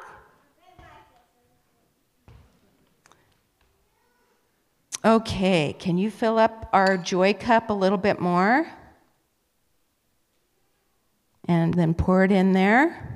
Okay, 5.04 5.76
can 5.78 5.98
you 5.98 6.11
fill 6.11 6.38
up 6.38 6.70
our 6.72 6.96
joy 6.96 7.35
cup 7.35 7.68
a 7.70 7.74
little 7.74 7.98
bit 7.98 8.20
more? 8.20 8.66
And 11.46 11.74
then 11.74 11.94
pour 11.94 12.24
it 12.24 12.33
in 12.33 12.52
there. 12.52 13.11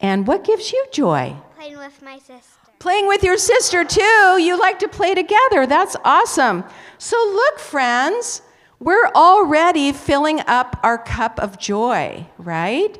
And 0.00 0.26
what 0.26 0.44
gives 0.44 0.72
you 0.72 0.86
joy? 0.92 1.36
Playing 1.56 1.78
with 1.78 2.02
my 2.02 2.18
sister. 2.18 2.42
Playing 2.78 3.06
with 3.06 3.22
your 3.22 3.36
sister 3.36 3.84
too. 3.84 4.38
You 4.40 4.58
like 4.58 4.78
to 4.78 4.88
play 4.88 5.14
together. 5.14 5.66
That's 5.66 5.96
awesome. 6.04 6.64
So, 6.98 7.16
look, 7.16 7.58
friends, 7.58 8.42
we're 8.78 9.08
already 9.08 9.92
filling 9.92 10.40
up 10.46 10.80
our 10.82 10.96
cup 10.96 11.38
of 11.38 11.58
joy, 11.58 12.26
right? 12.38 12.98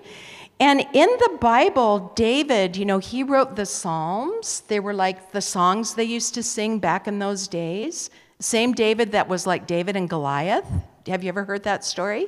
And 0.60 0.80
in 0.92 1.08
the 1.08 1.38
Bible, 1.40 2.12
David, 2.14 2.76
you 2.76 2.84
know, 2.84 2.98
he 2.98 3.22
wrote 3.22 3.56
the 3.56 3.64
Psalms. 3.64 4.60
They 4.68 4.78
were 4.78 4.92
like 4.92 5.32
the 5.32 5.40
songs 5.40 5.94
they 5.94 6.04
used 6.04 6.34
to 6.34 6.42
sing 6.42 6.78
back 6.78 7.08
in 7.08 7.18
those 7.18 7.48
days. 7.48 8.10
Same 8.40 8.74
David 8.74 9.12
that 9.12 9.26
was 9.26 9.46
like 9.46 9.66
David 9.66 9.96
and 9.96 10.08
Goliath. 10.08 10.66
Have 11.06 11.24
you 11.24 11.30
ever 11.30 11.44
heard 11.44 11.62
that 11.62 11.82
story? 11.82 12.26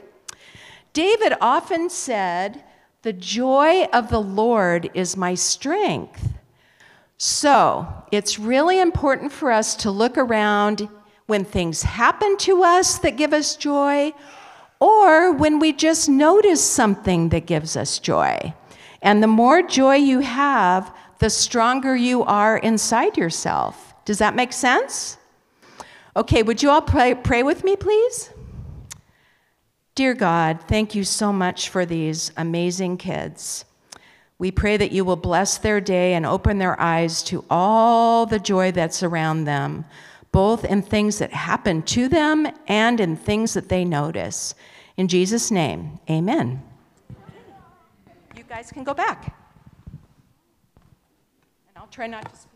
David 0.92 1.34
often 1.40 1.88
said, 1.88 2.62
The 3.02 3.12
joy 3.12 3.84
of 3.92 4.10
the 4.10 4.20
Lord 4.20 4.90
is 4.94 5.16
my 5.16 5.34
strength. 5.34 6.34
So 7.16 7.86
it's 8.10 8.38
really 8.38 8.80
important 8.80 9.32
for 9.32 9.52
us 9.52 9.76
to 9.76 9.90
look 9.90 10.18
around 10.18 10.88
when 11.26 11.44
things 11.44 11.82
happen 11.82 12.36
to 12.38 12.64
us 12.64 12.98
that 12.98 13.16
give 13.16 13.32
us 13.32 13.56
joy 13.56 14.12
or 14.80 15.30
when 15.32 15.60
we 15.60 15.72
just 15.72 16.08
notice 16.08 16.62
something 16.62 17.28
that 17.28 17.46
gives 17.46 17.76
us 17.76 18.00
joy. 18.00 18.52
And 19.00 19.22
the 19.22 19.28
more 19.28 19.62
joy 19.62 19.94
you 19.94 20.18
have, 20.18 20.92
the 21.20 21.30
stronger 21.30 21.94
you 21.94 22.24
are 22.24 22.58
inside 22.58 23.16
yourself. 23.16 23.94
Does 24.04 24.18
that 24.18 24.34
make 24.34 24.52
sense? 24.52 25.16
Okay, 26.16 26.42
would 26.42 26.60
you 26.60 26.70
all 26.70 26.82
pray, 26.82 27.14
pray 27.14 27.44
with 27.44 27.62
me, 27.62 27.76
please? 27.76 28.31
Dear 29.94 30.14
God, 30.14 30.60
thank 30.68 30.94
you 30.94 31.04
so 31.04 31.34
much 31.34 31.68
for 31.68 31.84
these 31.84 32.32
amazing 32.38 32.96
kids. 32.96 33.66
We 34.38 34.50
pray 34.50 34.78
that 34.78 34.90
you 34.90 35.04
will 35.04 35.16
bless 35.16 35.58
their 35.58 35.82
day 35.82 36.14
and 36.14 36.24
open 36.24 36.56
their 36.56 36.80
eyes 36.80 37.22
to 37.24 37.44
all 37.50 38.24
the 38.24 38.38
joy 38.38 38.72
that's 38.72 39.02
around 39.02 39.44
them, 39.44 39.84
both 40.32 40.64
in 40.64 40.80
things 40.80 41.18
that 41.18 41.32
happen 41.32 41.82
to 41.82 42.08
them 42.08 42.48
and 42.66 43.00
in 43.00 43.16
things 43.16 43.52
that 43.52 43.68
they 43.68 43.84
notice. 43.84 44.54
In 44.96 45.08
Jesus' 45.08 45.50
name, 45.50 46.00
amen. 46.08 46.62
You 48.34 48.44
guys 48.44 48.72
can 48.72 48.84
go 48.84 48.94
back. 48.94 49.36
And 51.68 51.76
I'll 51.76 51.86
try 51.88 52.06
not 52.06 52.32
to. 52.32 52.51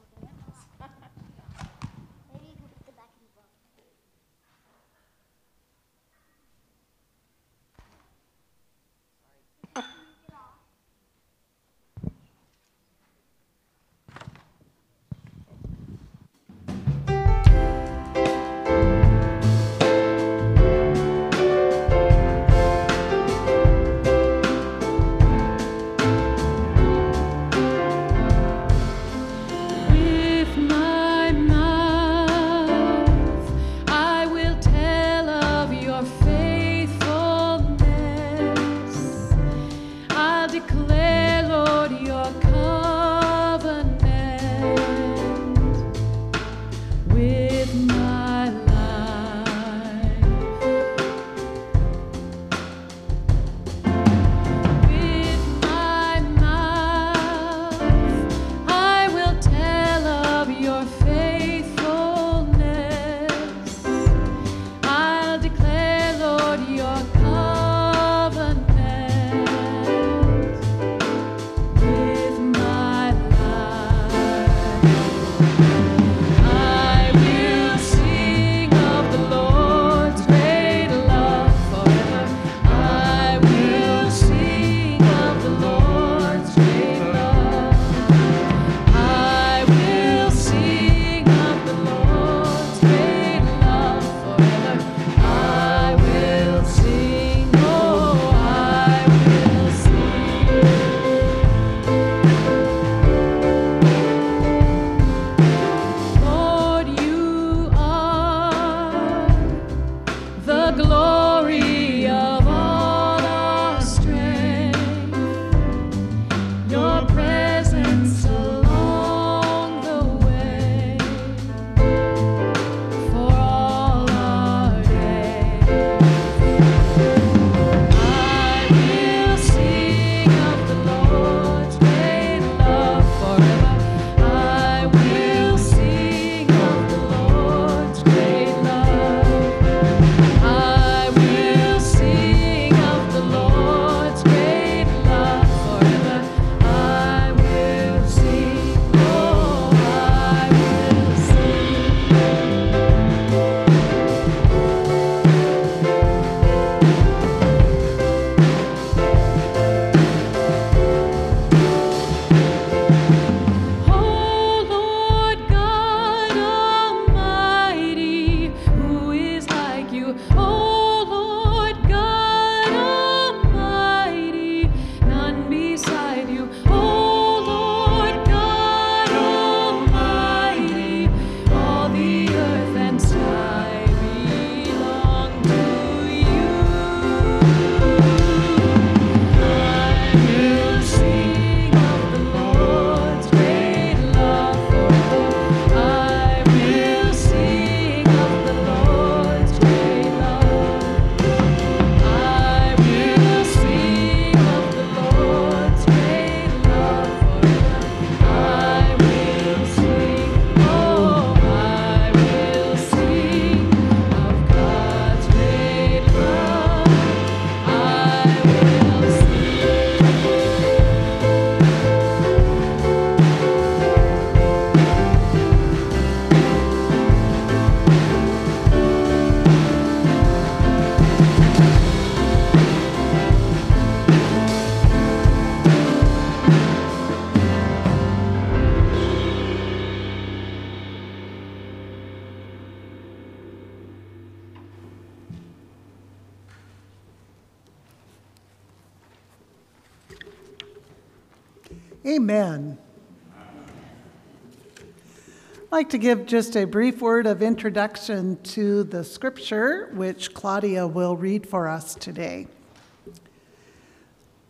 Like 255.76 255.90
to 255.90 255.98
give 255.98 256.24
just 256.24 256.56
a 256.56 256.64
brief 256.64 257.02
word 257.02 257.26
of 257.26 257.42
introduction 257.42 258.40
to 258.42 258.82
the 258.84 259.04
scripture, 259.04 259.90
which 259.92 260.32
Claudia 260.32 260.86
will 260.86 261.18
read 261.18 261.46
for 261.46 261.68
us 261.68 261.94
today. 261.94 262.46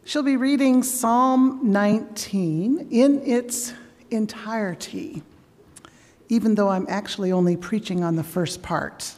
She'll 0.05 0.23
be 0.23 0.37
reading 0.37 0.85
Psalm 0.85 1.59
19 1.65 2.91
in 2.93 3.27
its 3.27 3.73
entirety, 4.13 5.25
even 6.29 6.55
though 6.55 6.69
I'm 6.69 6.87
actually 6.89 7.33
only 7.33 7.57
preaching 7.57 8.05
on 8.05 8.15
the 8.15 8.23
first 8.23 8.63
part. 8.63 9.17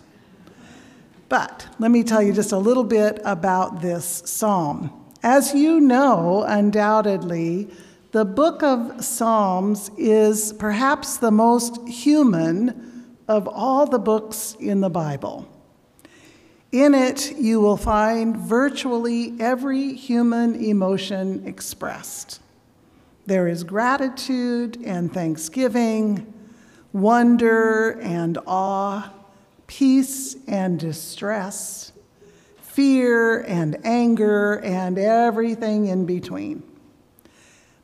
But 1.28 1.66
let 1.78 1.90
me 1.90 2.02
tell 2.04 2.22
you 2.22 2.32
just 2.32 2.52
a 2.52 2.58
little 2.58 2.84
bit 2.84 3.20
about 3.26 3.82
this 3.82 4.22
psalm. 4.24 4.90
As 5.22 5.52
you 5.52 5.78
know, 5.78 6.42
undoubtedly, 6.48 7.68
the 8.10 8.24
book 8.24 8.62
of 8.62 9.04
Psalms 9.04 9.90
is 9.98 10.54
perhaps 10.54 11.18
the 11.18 11.30
most 11.30 11.86
human 11.86 13.16
of 13.28 13.46
all 13.46 13.84
the 13.84 13.98
books 13.98 14.56
in 14.58 14.80
the 14.80 14.88
Bible. 14.88 15.46
In 16.72 16.94
it, 16.94 17.36
you 17.36 17.60
will 17.60 17.76
find 17.76 18.36
virtually 18.36 19.34
every 19.38 19.92
human 19.92 20.54
emotion 20.54 21.46
expressed. 21.46 22.40
There 23.26 23.46
is 23.46 23.62
gratitude 23.62 24.78
and 24.84 25.12
thanksgiving, 25.12 26.32
wonder 26.94 28.00
and 28.00 28.38
awe, 28.46 29.12
peace 29.66 30.36
and 30.46 30.78
distress, 30.78 31.92
fear 32.62 33.42
and 33.42 33.76
anger, 33.84 34.60
and 34.64 34.98
everything 34.98 35.86
in 35.86 36.06
between. 36.06 36.62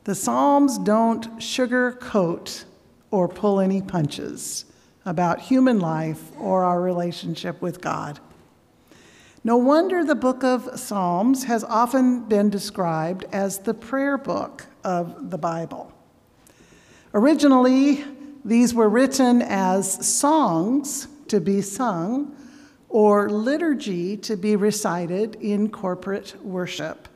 The 0.05 0.13
Psalms 0.13 0.77
don't 0.77 1.39
sugarcoat 1.39 2.65
or 3.09 3.27
pull 3.27 3.59
any 3.59 3.81
punches 3.81 4.65
about 5.03 5.41
human 5.41 5.79
life 5.79 6.21
or 6.37 6.63
our 6.63 6.79
relationship 6.79 7.59
with 7.59 7.81
God. 7.81 8.19
No 9.43 9.57
wonder 9.57 10.03
the 10.03 10.13
book 10.13 10.43
of 10.43 10.79
Psalms 10.79 11.45
has 11.45 11.63
often 11.63 12.29
been 12.29 12.51
described 12.51 13.25
as 13.31 13.57
the 13.57 13.73
prayer 13.73 14.19
book 14.19 14.67
of 14.83 15.31
the 15.31 15.39
Bible. 15.39 15.91
Originally, 17.15 18.03
these 18.43 18.75
were 18.75 18.89
written 18.89 19.41
as 19.41 20.07
songs 20.07 21.07
to 21.29 21.41
be 21.41 21.63
sung 21.63 22.35
or 22.89 23.27
liturgy 23.27 24.17
to 24.17 24.37
be 24.37 24.55
recited 24.55 25.33
in 25.41 25.71
corporate 25.71 26.35
worship. 26.43 27.07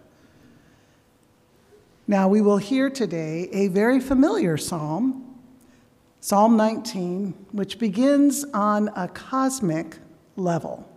Now, 2.09 2.27
we 2.27 2.41
will 2.41 2.57
hear 2.57 2.89
today 2.89 3.49
a 3.51 3.67
very 3.67 3.99
familiar 3.99 4.57
psalm, 4.57 5.35
Psalm 6.19 6.57
19, 6.57 7.35
which 7.51 7.77
begins 7.77 8.43
on 8.51 8.89
a 8.95 9.07
cosmic 9.07 9.99
level. 10.35 10.89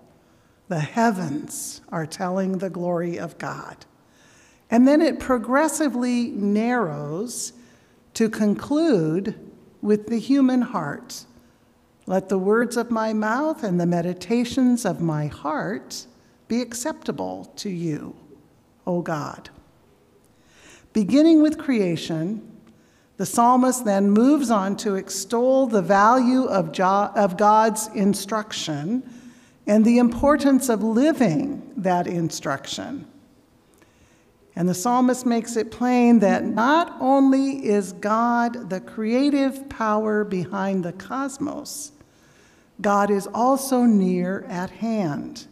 The 0.69 0.81
heavens 0.81 1.83
are 1.91 2.07
telling 2.07 2.57
the 2.57 2.71
glory 2.71 3.19
of 3.19 3.37
God. 3.37 3.85
And 4.71 4.89
then 4.89 5.03
it 5.03 5.21
progressively 5.21 6.31
narrows 6.31 7.53
to 8.15 8.31
conclude 8.31 9.39
with 9.83 10.07
the 10.07 10.19
human 10.19 10.63
heart. 10.63 11.27
Let 12.07 12.31
the 12.31 12.39
words 12.39 12.79
of 12.79 12.91
my 12.91 13.13
mouth 13.13 13.63
and 13.63 13.79
the 13.79 13.85
meditations 13.85 14.87
of 14.87 15.03
my 15.03 15.27
heart 15.27 16.07
be 16.49 16.63
acceptable 16.63 17.53
to 17.57 17.69
you, 17.69 18.17
O 18.87 19.03
God. 19.03 19.51
Beginning 20.93 21.43
with 21.43 21.59
creation, 21.59 22.49
the 23.17 23.27
psalmist 23.27 23.85
then 23.85 24.11
moves 24.11 24.51
on 24.51 24.77
to 24.79 24.97
extol 24.97 25.67
the 25.67 25.83
value 25.83 26.45
of, 26.45 26.73
God's 26.73 27.89
instruction 27.95 29.03
and 29.67 29.85
the 29.85 29.99
importance 29.99 30.69
of 30.69 30.83
living 30.83 31.73
that 31.77 32.07
instruction. 32.07 33.07
And 34.55 34.69
the 34.69 34.75
psalmist 34.75 35.25
makes 35.25 35.57
it 35.57 35.71
plain 35.71 36.19
that 36.19 36.45
not 36.45 36.97
only 37.01 37.65
is 37.65 37.93
God 37.93 38.69
the 38.69 38.81
creative 38.81 39.69
power 39.71 40.25
behind 40.25 40.85
the 40.85 40.93
cosmos, 40.93 41.93
God 42.81 43.11
is 43.11 43.29
also 43.33 43.85
near 43.85 44.45
at 44.49 44.69
hand, 44.71 45.47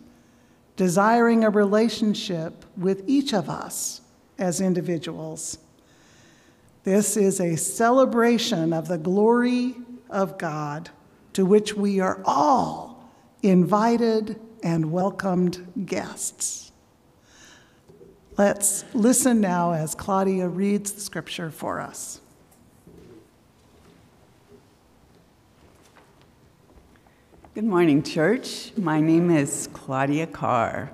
desiring 0.76 1.44
a 1.44 1.50
relationship 1.50 2.64
with 2.76 3.04
each 3.06 3.32
of 3.32 3.48
us 3.48 4.02
as 4.40 4.60
individuals. 4.60 5.58
This 6.82 7.16
is 7.16 7.40
a 7.40 7.56
celebration 7.56 8.72
of 8.72 8.88
the 8.88 8.98
glory 8.98 9.74
of 10.08 10.38
God 10.38 10.90
to 11.34 11.44
which 11.44 11.74
we 11.74 12.00
are 12.00 12.20
all 12.24 13.12
invited 13.42 14.40
and 14.62 14.90
welcomed 14.90 15.86
guests. 15.86 16.72
Let's 18.36 18.84
listen 18.94 19.40
now 19.40 19.72
as 19.72 19.94
Claudia 19.94 20.48
reads 20.48 20.92
the 20.92 21.00
scripture 21.00 21.50
for 21.50 21.78
us. 21.78 22.20
Good 27.54 27.64
morning, 27.64 28.02
church. 28.02 28.72
My 28.76 29.00
name 29.00 29.30
is 29.30 29.68
Claudia 29.74 30.26
Carr. 30.26 30.90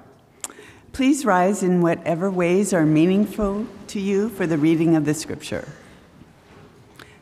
Please 0.97 1.27
rise 1.27 1.63
in 1.63 1.83
whatever 1.83 2.31
ways 2.31 2.73
are 2.73 2.87
meaningful 2.87 3.67
to 3.89 4.01
you 4.01 4.31
for 4.31 4.47
the 4.47 4.57
reading 4.57 4.97
of 4.97 5.05
the 5.05 5.13
scripture. 5.13 5.69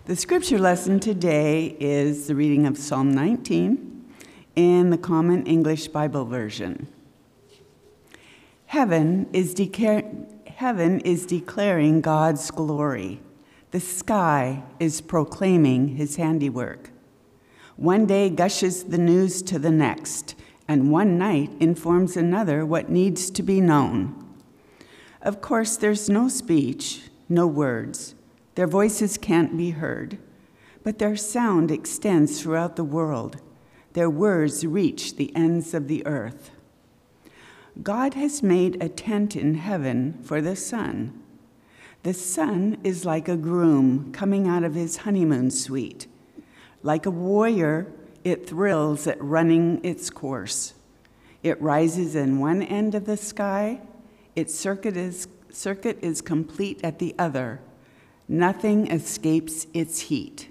The 0.04 0.14
scripture 0.14 0.60
lesson 0.60 1.00
today 1.00 1.76
is 1.80 2.28
the 2.28 2.36
reading 2.36 2.68
of 2.68 2.78
Psalm 2.78 3.10
19 3.12 4.14
in 4.54 4.90
the 4.90 4.96
Common 4.96 5.44
English 5.44 5.88
Bible 5.88 6.24
Version. 6.24 6.86
Heaven 8.66 9.28
is, 9.32 9.56
heaven 10.46 11.00
is 11.00 11.26
declaring 11.26 12.00
God's 12.00 12.52
glory. 12.52 13.20
The 13.72 13.80
sky 13.80 14.62
is 14.78 15.00
proclaiming 15.00 15.96
his 15.96 16.14
handiwork. 16.14 16.90
One 17.74 18.06
day 18.06 18.30
gushes 18.30 18.84
the 18.84 18.98
news 18.98 19.42
to 19.42 19.58
the 19.58 19.72
next, 19.72 20.36
and 20.66 20.90
one 20.90 21.18
night 21.18 21.50
informs 21.60 22.16
another 22.16 22.64
what 22.64 22.88
needs 22.88 23.30
to 23.30 23.42
be 23.42 23.60
known. 23.60 24.14
Of 25.20 25.40
course, 25.40 25.76
there's 25.76 26.08
no 26.08 26.28
speech, 26.28 27.02
no 27.28 27.46
words. 27.46 28.14
Their 28.54 28.66
voices 28.66 29.18
can't 29.18 29.56
be 29.56 29.70
heard, 29.70 30.18
but 30.82 30.98
their 30.98 31.16
sound 31.16 31.70
extends 31.70 32.40
throughout 32.40 32.76
the 32.76 32.84
world. 32.84 33.40
Their 33.94 34.10
words 34.10 34.66
reach 34.66 35.16
the 35.16 35.34
ends 35.34 35.74
of 35.74 35.88
the 35.88 36.06
earth. 36.06 36.50
God 37.82 38.14
has 38.14 38.42
made 38.42 38.82
a 38.82 38.88
tent 38.88 39.34
in 39.34 39.54
heaven 39.54 40.20
for 40.22 40.40
the 40.40 40.56
sun. 40.56 41.20
The 42.04 42.14
sun 42.14 42.78
is 42.84 43.04
like 43.04 43.28
a 43.28 43.36
groom 43.36 44.12
coming 44.12 44.46
out 44.46 44.62
of 44.62 44.74
his 44.74 44.98
honeymoon 44.98 45.50
suite. 45.50 46.06
Like 46.82 47.06
a 47.06 47.10
warrior, 47.10 47.90
it 48.24 48.48
thrills 48.48 49.06
at 49.06 49.22
running 49.22 49.84
its 49.84 50.10
course. 50.10 50.72
It 51.42 51.60
rises 51.60 52.16
in 52.16 52.38
one 52.38 52.62
end 52.62 52.94
of 52.94 53.04
the 53.04 53.18
sky, 53.18 53.80
its 54.34 54.54
circuit 54.54 54.96
is, 54.96 55.28
circuit 55.50 55.98
is 56.00 56.22
complete 56.22 56.80
at 56.82 56.98
the 56.98 57.14
other. 57.18 57.60
Nothing 58.26 58.90
escapes 58.90 59.66
its 59.74 60.00
heat. 60.00 60.48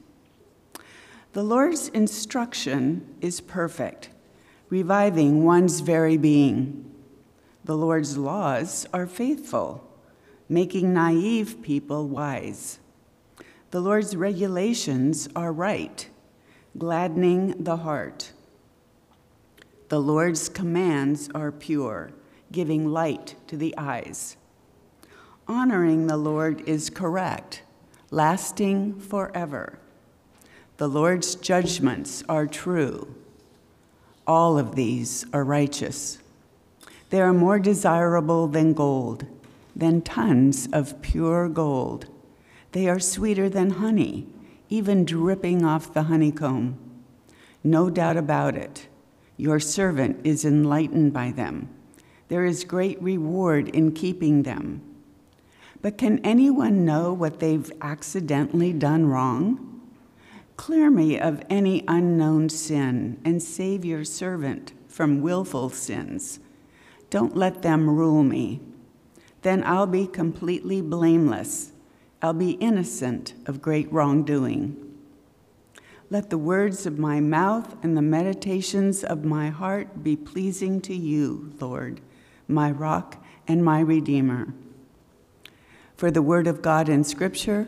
The 1.33 1.43
Lord's 1.43 1.87
instruction 1.89 3.15
is 3.19 3.41
perfect, 3.41 4.09
reviving 4.69 5.43
one's 5.43 5.79
very 5.79 6.15
being. 6.15 6.91
The 7.65 7.75
Lord's 7.75 8.17
laws 8.17 8.85
are 8.93 9.07
faithful, 9.07 9.89
making 10.47 10.93
naive 10.93 11.63
people 11.63 12.07
wise. 12.07 12.77
The 13.71 13.79
Lord's 13.79 14.15
regulations 14.15 15.27
are 15.35 15.51
right, 15.51 16.07
gladdening 16.77 17.63
the 17.63 17.77
heart. 17.77 18.31
The 19.89 19.99
Lord's 19.99 20.49
commands 20.49 21.29
are 21.35 21.51
pure, 21.51 22.11
giving 22.51 22.91
light 22.91 23.35
to 23.47 23.57
the 23.57 23.75
eyes. 23.77 24.37
Honoring 25.47 26.07
the 26.07 26.17
Lord 26.17 26.67
is 26.67 26.89
correct, 26.89 27.61
lasting 28.09 28.99
forever. 28.99 29.77
The 30.77 30.87
Lord's 30.87 31.35
judgments 31.35 32.23
are 32.27 32.47
true. 32.47 33.13
All 34.25 34.57
of 34.57 34.75
these 34.75 35.25
are 35.31 35.43
righteous. 35.43 36.17
They 37.11 37.21
are 37.21 37.33
more 37.33 37.59
desirable 37.59 38.47
than 38.47 38.73
gold, 38.73 39.25
than 39.75 40.01
tons 40.01 40.67
of 40.73 41.01
pure 41.03 41.47
gold. 41.49 42.07
They 42.71 42.89
are 42.89 42.99
sweeter 42.99 43.49
than 43.49 43.71
honey, 43.71 44.25
even 44.73 45.05
dripping 45.05 45.63
off 45.63 45.93
the 45.93 46.01
honeycomb. 46.01 46.75
No 47.63 47.91
doubt 47.91 48.17
about 48.17 48.55
it, 48.55 48.87
your 49.37 49.59
servant 49.59 50.19
is 50.23 50.43
enlightened 50.43 51.13
by 51.13 51.29
them. 51.29 51.69
There 52.27 52.43
is 52.43 52.63
great 52.63 52.99
reward 52.99 53.69
in 53.69 53.91
keeping 53.91 54.41
them. 54.41 54.81
But 55.83 55.99
can 55.99 56.17
anyone 56.25 56.85
know 56.85 57.13
what 57.13 57.39
they've 57.39 57.71
accidentally 57.81 58.73
done 58.73 59.05
wrong? 59.05 59.79
Clear 60.57 60.89
me 60.89 61.19
of 61.19 61.43
any 61.51 61.83
unknown 61.87 62.49
sin 62.49 63.21
and 63.23 63.43
save 63.43 63.85
your 63.85 64.03
servant 64.03 64.73
from 64.87 65.21
willful 65.21 65.69
sins. 65.69 66.39
Don't 67.11 67.37
let 67.37 67.61
them 67.61 67.87
rule 67.87 68.23
me. 68.23 68.59
Then 69.43 69.63
I'll 69.63 69.85
be 69.85 70.07
completely 70.07 70.81
blameless. 70.81 71.72
I'll 72.23 72.31
be 72.31 72.51
innocent 72.51 73.33
of 73.45 73.61
great 73.61 73.91
wrongdoing. 73.91 74.79
Let 76.09 76.29
the 76.29 76.37
words 76.37 76.85
of 76.85 76.97
my 76.97 77.19
mouth 77.19 77.75
and 77.83 77.97
the 77.97 78.01
meditations 78.01 79.03
of 79.03 79.25
my 79.25 79.49
heart 79.49 80.03
be 80.03 80.15
pleasing 80.15 80.79
to 80.81 80.95
you, 80.95 81.51
Lord, 81.59 81.99
my 82.47 82.71
rock 82.71 83.21
and 83.45 83.61
my 83.65 83.81
redeemer. 83.81 84.53
For 85.97 86.11
the 86.11 86.21
word 86.21 86.47
of 86.47 86.61
God 86.61 86.87
in 86.87 87.03
Scripture, 87.03 87.67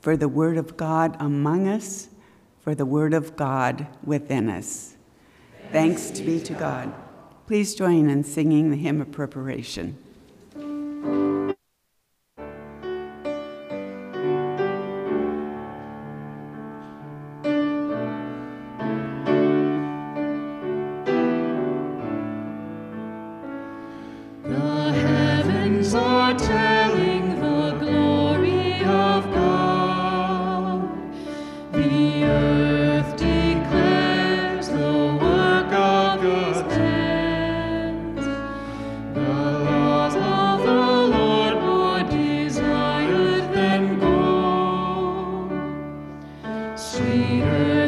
for 0.00 0.16
the 0.16 0.28
word 0.28 0.56
of 0.56 0.78
God 0.78 1.14
among 1.20 1.68
us, 1.68 2.08
for 2.62 2.74
the 2.74 2.86
word 2.86 3.12
of 3.12 3.36
God 3.36 3.86
within 4.02 4.48
us. 4.48 4.96
Thanks 5.72 6.20
be 6.20 6.40
to 6.40 6.54
God. 6.54 6.94
Please 7.46 7.74
join 7.74 8.08
in 8.08 8.24
singing 8.24 8.70
the 8.70 8.76
hymn 8.76 9.02
of 9.02 9.12
preparation. 9.12 9.98
Sweeter 46.80 47.79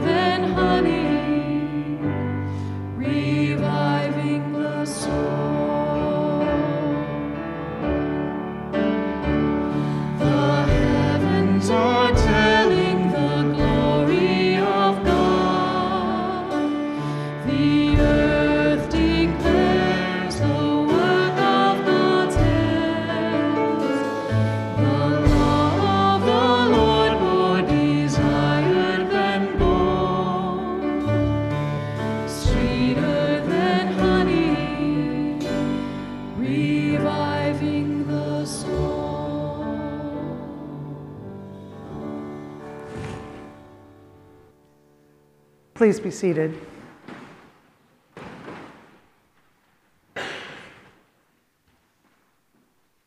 Please 45.82 45.98
be 45.98 46.12
seated. 46.12 46.56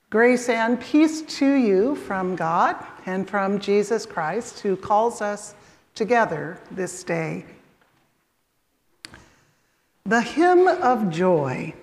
Grace 0.09 0.49
and 0.49 0.77
peace 0.81 1.21
to 1.21 1.53
you 1.53 1.95
from 1.95 2.35
God 2.35 2.75
and 3.05 3.29
from 3.29 3.59
Jesus 3.59 4.05
Christ, 4.05 4.59
who 4.59 4.75
calls 4.75 5.21
us 5.21 5.55
together 5.93 6.59
this 6.69 7.01
day. 7.05 7.45
The 10.03 10.21
hymn 10.21 10.67
of 10.67 11.09
joy, 11.09 11.73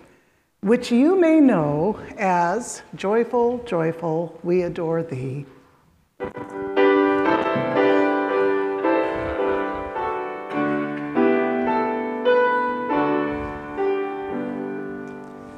which 0.60 0.92
you 0.92 1.18
may 1.18 1.40
know 1.40 1.98
as 2.18 2.82
Joyful, 2.94 3.64
Joyful, 3.64 4.38
We 4.42 4.60
Adore 4.60 5.04
Thee. 5.04 5.46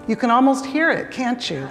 You 0.06 0.16
can 0.16 0.30
almost 0.30 0.66
hear 0.66 0.90
it, 0.90 1.10
can't 1.10 1.48
you? 1.48 1.70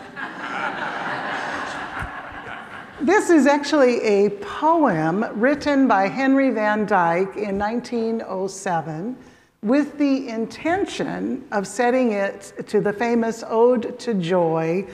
This 2.99 3.29
is 3.29 3.45
actually 3.45 4.01
a 4.01 4.29
poem 4.39 5.25
written 5.39 5.87
by 5.87 6.07
Henry 6.07 6.49
Van 6.49 6.87
Dyke 6.87 7.35
in 7.37 7.59
1907 7.59 9.15
with 9.61 9.99
the 9.99 10.29
intention 10.29 11.45
of 11.51 11.67
setting 11.67 12.13
it 12.13 12.53
to 12.67 12.81
the 12.81 12.91
famous 12.91 13.43
Ode 13.47 13.99
to 13.99 14.15
Joy, 14.15 14.87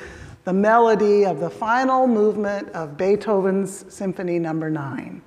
the 0.44 0.52
melody 0.52 1.26
of 1.26 1.40
the 1.40 1.50
final 1.50 2.08
movement 2.08 2.68
of 2.70 2.98
Beethoven's 2.98 3.86
Symphony 3.94 4.38
Number 4.38 4.70
no. 4.70 4.82
9. 4.82 5.22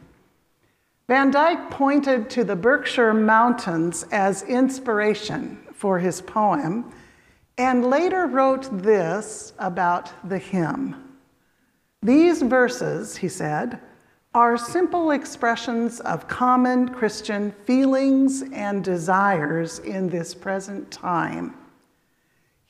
Van 1.09 1.31
Dyke 1.31 1.71
pointed 1.71 2.29
to 2.29 2.45
the 2.45 2.57
Berkshire 2.57 3.15
Mountains 3.15 4.05
as 4.13 4.43
inspiration 4.43 5.57
for 5.73 5.99
his 5.99 6.21
poem 6.21 6.93
and 7.59 7.85
later 7.85 8.27
wrote 8.27 8.83
this 8.83 9.53
about 9.59 10.11
the 10.29 10.39
hymn. 10.39 10.97
These 12.03 12.43
verses, 12.43 13.17
he 13.17 13.29
said, 13.29 13.79
are 14.35 14.57
simple 14.57 15.11
expressions 15.11 16.01
of 16.01 16.27
common 16.27 16.89
Christian 16.89 17.53
feelings 17.65 18.43
and 18.53 18.83
desires 18.83 19.79
in 19.81 20.09
this 20.09 20.35
present 20.35 20.91
time. 20.91 21.55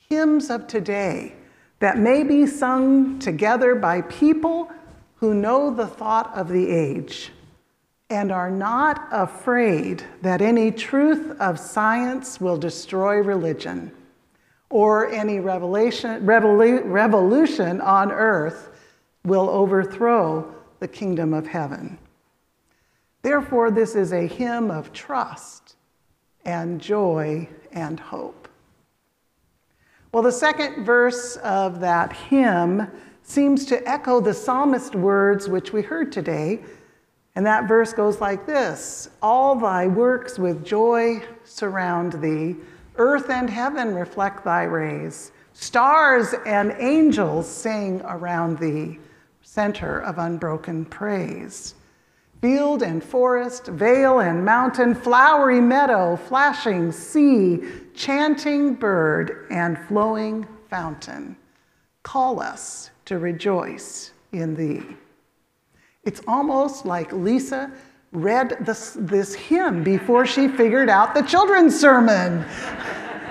Hymns 0.09 0.49
of 0.49 0.67
today 0.67 1.33
that 1.79 1.97
may 1.97 2.23
be 2.23 2.45
sung 2.45 3.17
together 3.19 3.75
by 3.75 4.01
people 4.01 4.69
who 5.15 5.33
know 5.33 5.73
the 5.73 5.87
thought 5.87 6.35
of 6.35 6.49
the 6.49 6.69
age 6.69 7.31
and 8.09 8.31
are 8.31 8.51
not 8.51 9.07
afraid 9.11 10.03
that 10.21 10.41
any 10.41 10.69
truth 10.69 11.39
of 11.39 11.57
science 11.57 12.41
will 12.41 12.57
destroy 12.57 13.17
religion 13.17 13.91
or 14.73 15.11
any 15.11 15.39
revelation, 15.39 16.25
revolu- 16.25 16.81
revolution 16.83 17.79
on 17.79 18.11
earth 18.11 18.71
will 19.23 19.47
overthrow 19.47 20.51
the 20.79 20.87
kingdom 20.87 21.31
of 21.31 21.45
heaven. 21.45 21.95
Therefore, 23.21 23.69
this 23.69 23.93
is 23.93 24.13
a 24.13 24.25
hymn 24.25 24.71
of 24.71 24.91
trust 24.91 25.75
and 26.43 26.81
joy 26.81 27.47
and 27.71 27.99
hope. 27.99 28.47
Well, 30.11 30.23
the 30.23 30.31
second 30.31 30.83
verse 30.83 31.35
of 31.43 31.79
that 31.81 32.11
hymn 32.11 32.87
seems 33.21 33.65
to 33.65 33.87
echo 33.87 34.19
the 34.19 34.33
psalmist's 34.33 34.95
words 34.95 35.47
which 35.47 35.71
we 35.71 35.83
heard 35.83 36.11
today. 36.11 36.63
And 37.35 37.45
that 37.45 37.67
verse 37.67 37.93
goes 37.93 38.19
like 38.19 38.47
this 38.47 39.11
All 39.21 39.55
thy 39.55 39.85
works 39.85 40.39
with 40.39 40.65
joy 40.65 41.21
surround 41.43 42.13
thee, 42.13 42.55
earth 42.97 43.29
and 43.29 43.49
heaven 43.49 43.95
reflect 43.95 44.43
thy 44.43 44.63
rays, 44.63 45.31
stars 45.53 46.33
and 46.45 46.75
angels 46.79 47.47
sing 47.47 48.01
around 48.05 48.59
thee 48.59 48.99
center 49.41 49.99
of 49.99 50.17
unbroken 50.17 50.85
praise. 50.85 51.75
Field 52.41 52.81
and 52.81 53.03
forest, 53.03 53.67
vale 53.67 54.19
and 54.19 54.43
mountain, 54.43 54.95
flowery 54.95 55.61
meadow, 55.61 56.15
flashing 56.15 56.91
sea, 56.91 57.59
chanting 57.93 58.73
bird, 58.73 59.45
and 59.49 59.77
flowing 59.87 60.45
fountain 60.69 61.37
call 62.03 62.41
us 62.41 62.91
to 63.05 63.17
rejoice 63.17 64.11
in 64.33 64.55
thee. 64.55 64.83
It's 66.03 66.21
almost 66.27 66.85
like 66.85 67.11
Lisa 67.13 67.71
read 68.13 68.57
this, 68.61 68.95
this 68.99 69.33
hymn 69.33 69.83
before 69.83 70.25
she 70.25 70.47
figured 70.47 70.89
out 70.89 71.13
the 71.13 71.23
children's 71.23 71.77
sermon. 71.77 72.45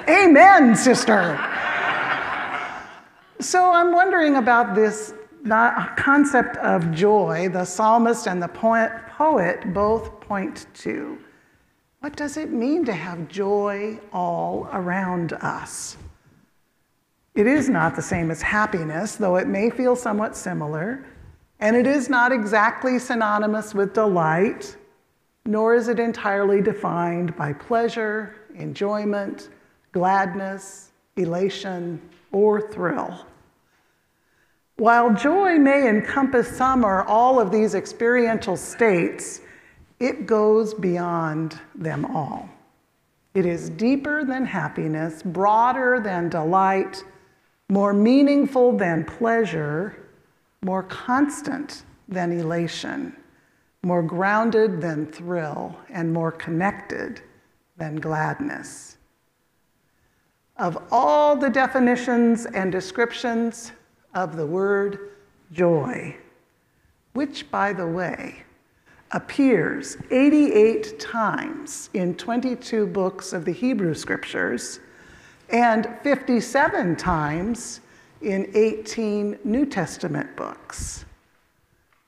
Amen, 0.08 0.76
sister. 0.76 1.38
So 3.40 3.72
I'm 3.72 3.92
wondering 3.92 4.36
about 4.36 4.74
this 4.74 5.14
concept 5.96 6.56
of 6.58 6.92
joy, 6.92 7.48
the 7.48 7.64
psalmist 7.64 8.26
and 8.26 8.42
the 8.42 8.48
poet 8.48 9.72
both 9.72 10.20
point 10.20 10.66
to. 10.74 11.18
What 12.00 12.16
does 12.16 12.36
it 12.36 12.50
mean 12.50 12.84
to 12.84 12.92
have 12.92 13.28
joy 13.28 14.00
all 14.12 14.68
around 14.72 15.32
us? 15.34 15.96
It 17.34 17.46
is 17.46 17.68
not 17.68 17.94
the 17.96 18.02
same 18.02 18.30
as 18.30 18.42
happiness, 18.42 19.14
though 19.14 19.36
it 19.36 19.46
may 19.46 19.70
feel 19.70 19.94
somewhat 19.96 20.36
similar. 20.36 21.04
And 21.62 21.76
it 21.76 21.86
is 21.86 22.10
not 22.10 22.32
exactly 22.32 22.98
synonymous 22.98 23.72
with 23.72 23.94
delight, 23.94 24.76
nor 25.46 25.76
is 25.76 25.86
it 25.86 26.00
entirely 26.00 26.60
defined 26.60 27.36
by 27.36 27.52
pleasure, 27.52 28.34
enjoyment, 28.56 29.48
gladness, 29.92 30.90
elation, 31.16 32.02
or 32.32 32.60
thrill. 32.60 33.26
While 34.78 35.14
joy 35.14 35.56
may 35.56 35.88
encompass 35.88 36.48
some 36.48 36.84
or 36.84 37.04
all 37.04 37.38
of 37.38 37.52
these 37.52 37.76
experiential 37.76 38.56
states, 38.56 39.40
it 40.00 40.26
goes 40.26 40.74
beyond 40.74 41.60
them 41.76 42.04
all. 42.06 42.48
It 43.34 43.46
is 43.46 43.70
deeper 43.70 44.24
than 44.24 44.44
happiness, 44.44 45.22
broader 45.22 46.00
than 46.00 46.28
delight, 46.28 47.04
more 47.68 47.94
meaningful 47.94 48.76
than 48.76 49.04
pleasure, 49.04 50.01
more 50.62 50.84
constant 50.84 51.82
than 52.08 52.32
elation, 52.32 53.16
more 53.82 54.02
grounded 54.02 54.80
than 54.80 55.06
thrill, 55.06 55.76
and 55.88 56.12
more 56.12 56.32
connected 56.32 57.20
than 57.76 57.96
gladness. 57.96 58.96
Of 60.56 60.78
all 60.92 61.34
the 61.34 61.50
definitions 61.50 62.46
and 62.46 62.70
descriptions 62.70 63.72
of 64.14 64.36
the 64.36 64.46
word 64.46 65.10
joy, 65.52 66.16
which, 67.14 67.50
by 67.50 67.72
the 67.72 67.86
way, 67.86 68.42
appears 69.10 69.96
88 70.10 70.98
times 70.98 71.90
in 71.92 72.14
22 72.14 72.86
books 72.86 73.32
of 73.32 73.44
the 73.44 73.52
Hebrew 73.52 73.94
Scriptures 73.94 74.80
and 75.50 75.88
57 76.02 76.96
times 76.96 77.80
in 78.22 78.50
18 78.54 79.38
New 79.44 79.66
Testament 79.66 80.34
books. 80.36 81.04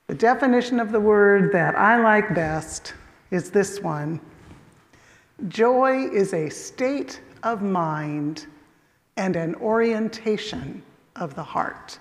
The 0.07 0.15
definition 0.15 0.79
of 0.79 0.91
the 0.91 0.99
word 0.99 1.51
that 1.53 1.75
I 1.75 2.01
like 2.01 2.33
best 2.35 2.93
is 3.31 3.51
this 3.51 3.79
one 3.79 4.19
Joy 5.47 6.07
is 6.09 6.33
a 6.33 6.49
state 6.49 7.21
of 7.43 7.61
mind 7.61 8.47
and 9.17 9.35
an 9.35 9.55
orientation 9.55 10.81
of 11.15 11.35
the 11.35 11.43
heart. 11.43 11.99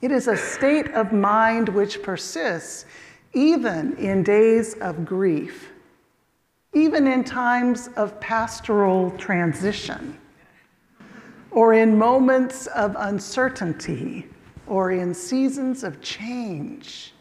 It 0.00 0.12
is 0.12 0.28
a 0.28 0.36
state 0.36 0.88
of 0.92 1.12
mind 1.12 1.68
which 1.68 2.02
persists 2.02 2.86
even 3.32 3.96
in 3.96 4.22
days 4.22 4.74
of 4.74 5.04
grief, 5.04 5.72
even 6.72 7.06
in 7.06 7.24
times 7.24 7.88
of 7.96 8.18
pastoral 8.20 9.10
transition, 9.12 10.18
or 11.50 11.74
in 11.74 11.96
moments 11.96 12.66
of 12.68 12.94
uncertainty, 12.98 14.26
or 14.66 14.92
in 14.92 15.14
seasons 15.14 15.82
of 15.82 16.00
change 16.00 17.14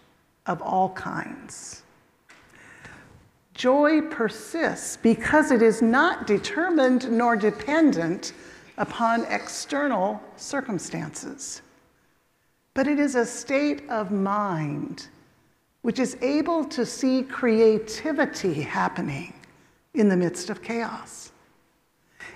of 0.46 0.62
all 0.62 0.90
kinds. 0.90 1.84
Joy 3.54 4.02
persists 4.02 4.98
because 4.98 5.52
it 5.52 5.62
is 5.62 5.82
not 5.82 6.28
determined 6.28 7.12
nor 7.12 7.36
dependent 7.36 8.34
upon 8.78 9.26
external 9.26 10.22
circumstances, 10.36 11.62
but 12.74 12.88
it 12.88 13.00
is 13.00 13.16
a 13.16 13.26
state 13.26 13.90
of 13.90 14.12
mind 14.12 15.08
which 15.82 16.00
is 16.00 16.18
able 16.22 16.66
to 16.66 16.86
see 16.86 17.24
creativity 17.24 18.62
happening 18.62 19.34
in 19.94 20.10
the 20.10 20.18
midst 20.18 20.50
of 20.50 20.62
chaos. 20.62 21.32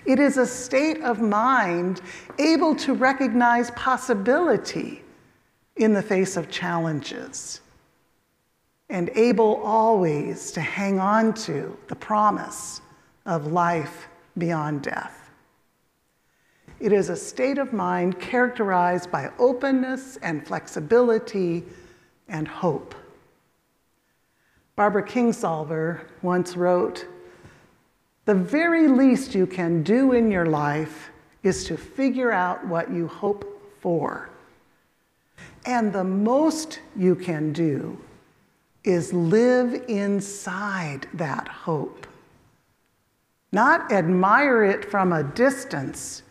It 0.05 0.19
is 0.19 0.37
a 0.37 0.45
state 0.45 1.01
of 1.01 1.21
mind 1.21 2.01
able 2.39 2.75
to 2.77 2.93
recognize 2.93 3.71
possibility 3.71 5.03
in 5.75 5.93
the 5.93 6.01
face 6.01 6.37
of 6.37 6.49
challenges 6.49 7.61
and 8.89 9.09
able 9.15 9.55
always 9.63 10.51
to 10.51 10.61
hang 10.61 10.99
on 10.99 11.33
to 11.33 11.77
the 11.87 11.95
promise 11.95 12.81
of 13.25 13.47
life 13.47 14.07
beyond 14.37 14.81
death. 14.81 15.29
It 16.79 16.91
is 16.91 17.09
a 17.09 17.15
state 17.15 17.57
of 17.57 17.73
mind 17.73 18.19
characterized 18.19 19.11
by 19.11 19.31
openness 19.37 20.17
and 20.23 20.45
flexibility 20.45 21.63
and 22.27 22.47
hope. 22.47 22.95
Barbara 24.75 25.03
Kingsolver 25.07 26.01
once 26.21 26.57
wrote 26.57 27.05
The 28.26 28.36
very 28.36 28.88
least 28.88 29.34
you 29.34 29.47
can 29.47 29.84
do 29.84 30.11
in 30.11 30.30
your 30.30 30.45
life 30.45 31.09
is 31.43 31.63
to 31.65 31.78
figure 31.78 32.32
out 32.32 32.65
what 32.67 32.91
you 32.91 33.07
hope 33.07 33.45
for. 33.80 34.30
And 35.65 35.91
the 35.91 36.03
most 36.03 36.80
you 36.95 37.15
can 37.15 37.51
do 37.51 37.97
is 38.84 39.13
live 39.13 39.86
inside 39.88 41.07
that 41.13 41.47
hope. 41.47 42.07
Not 43.51 43.91
admire 43.91 44.63
it 44.63 44.86
from 44.86 45.13
a 45.13 45.24
distance, 45.24 46.24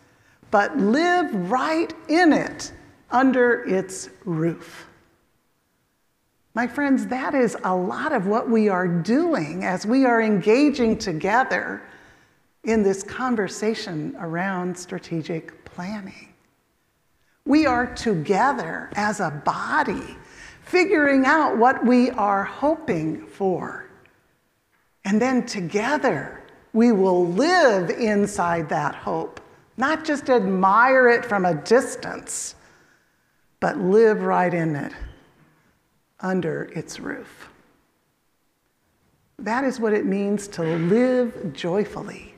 but 0.49 0.77
live 0.77 1.51
right 1.51 1.93
in 2.07 2.33
it 2.33 2.73
under 3.09 3.63
its 3.63 4.09
roof. 4.25 4.87
My 6.53 6.67
friends, 6.67 7.07
that 7.07 7.33
is 7.33 7.55
a 7.63 7.73
lot 7.73 8.11
of 8.11 8.27
what 8.27 8.49
we 8.49 8.67
are 8.67 8.87
doing 8.87 9.63
as 9.63 9.85
we 9.85 10.05
are 10.05 10.21
engaging 10.21 10.97
together 10.97 11.81
in 12.65 12.83
this 12.83 13.03
conversation 13.03 14.15
around 14.19 14.77
strategic 14.77 15.63
planning. 15.63 16.33
We 17.45 17.65
are 17.65 17.87
together 17.95 18.89
as 18.95 19.21
a 19.21 19.31
body, 19.45 20.17
figuring 20.63 21.25
out 21.25 21.57
what 21.57 21.85
we 21.85 22.11
are 22.11 22.43
hoping 22.43 23.25
for. 23.27 23.89
And 25.05 25.21
then 25.21 25.45
together, 25.45 26.43
we 26.73 26.91
will 26.91 27.27
live 27.27 27.89
inside 27.89 28.67
that 28.69 28.93
hope, 28.93 29.39
not 29.77 30.03
just 30.03 30.29
admire 30.29 31.07
it 31.07 31.25
from 31.25 31.45
a 31.45 31.55
distance, 31.55 32.55
but 33.61 33.77
live 33.77 34.21
right 34.21 34.53
in 34.53 34.75
it 34.75 34.91
under 36.21 36.63
its 36.75 36.99
roof. 36.99 37.49
That 39.39 39.63
is 39.63 39.79
what 39.79 39.93
it 39.93 40.05
means 40.05 40.47
to 40.49 40.61
live 40.61 41.53
joyfully 41.53 42.35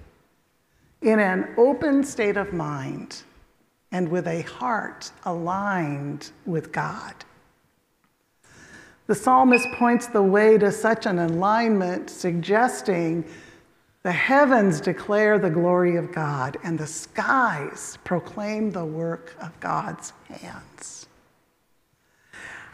in 1.02 1.20
an 1.20 1.54
open 1.58 2.04
state 2.04 2.38
of 2.38 2.54
mind 2.54 3.24
and 3.92 4.10
with 4.10 4.28
a 4.28 4.42
heart 4.44 5.12
aligned 5.26 6.32
with 6.46 6.72
God. 6.72 7.14
The 9.08 9.16
psalmist 9.16 9.68
points 9.74 10.08
the 10.08 10.24
way 10.24 10.58
to 10.58 10.72
such 10.72 11.06
an 11.06 11.20
alignment, 11.20 12.10
suggesting 12.10 13.26
the 14.04 14.14
heavens 14.14 14.80
declare 14.80 15.38
the 15.38 15.50
glory 15.50 15.98
of 15.98 16.14
God 16.14 16.58
and 16.64 16.80
the 16.80 16.88
skies 16.88 17.98
proclaim 18.04 18.72
the 18.72 18.86
work 18.86 19.36
of 19.42 19.58
God's 19.60 20.14
hands. 20.30 21.03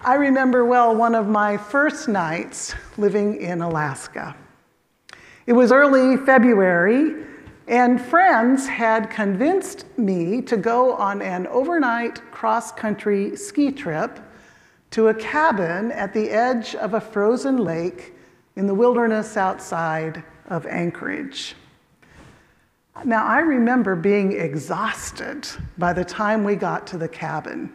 I 0.02 0.14
remember 0.14 0.64
well 0.64 0.96
one 0.96 1.14
of 1.14 1.28
my 1.28 1.58
first 1.58 2.08
nights 2.08 2.74
living 2.98 3.42
in 3.42 3.62
Alaska. 3.62 4.34
It 5.46 5.52
was 5.52 5.74
early 5.74 6.16
February, 6.16 7.26
and 7.68 8.00
friends 8.00 8.66
had 8.66 9.10
convinced 9.10 9.86
me 9.98 10.42
to 10.44 10.56
go 10.56 10.94
on 10.94 11.22
an 11.22 11.48
overnight 11.48 12.22
cross 12.32 12.72
country 12.72 13.36
ski 13.36 13.74
trip 13.74 14.22
to 14.92 15.10
a 15.10 15.14
cabin 15.14 15.92
at 15.92 16.14
the 16.14 16.30
edge 16.30 16.76
of 16.76 16.94
a 16.94 17.02
frozen 17.02 17.58
lake 17.58 18.14
in 18.56 18.68
the 18.68 18.74
wilderness 18.74 19.36
outside 19.36 20.24
of 20.48 20.66
Anchorage. 20.66 21.56
Now, 23.04 23.26
I 23.26 23.40
remember 23.40 23.98
being 23.98 24.32
exhausted 24.32 25.46
by 25.78 25.92
the 25.92 26.06
time 26.06 26.46
we 26.46 26.56
got 26.56 26.88
to 26.88 26.98
the 26.98 27.10
cabin. 27.10 27.74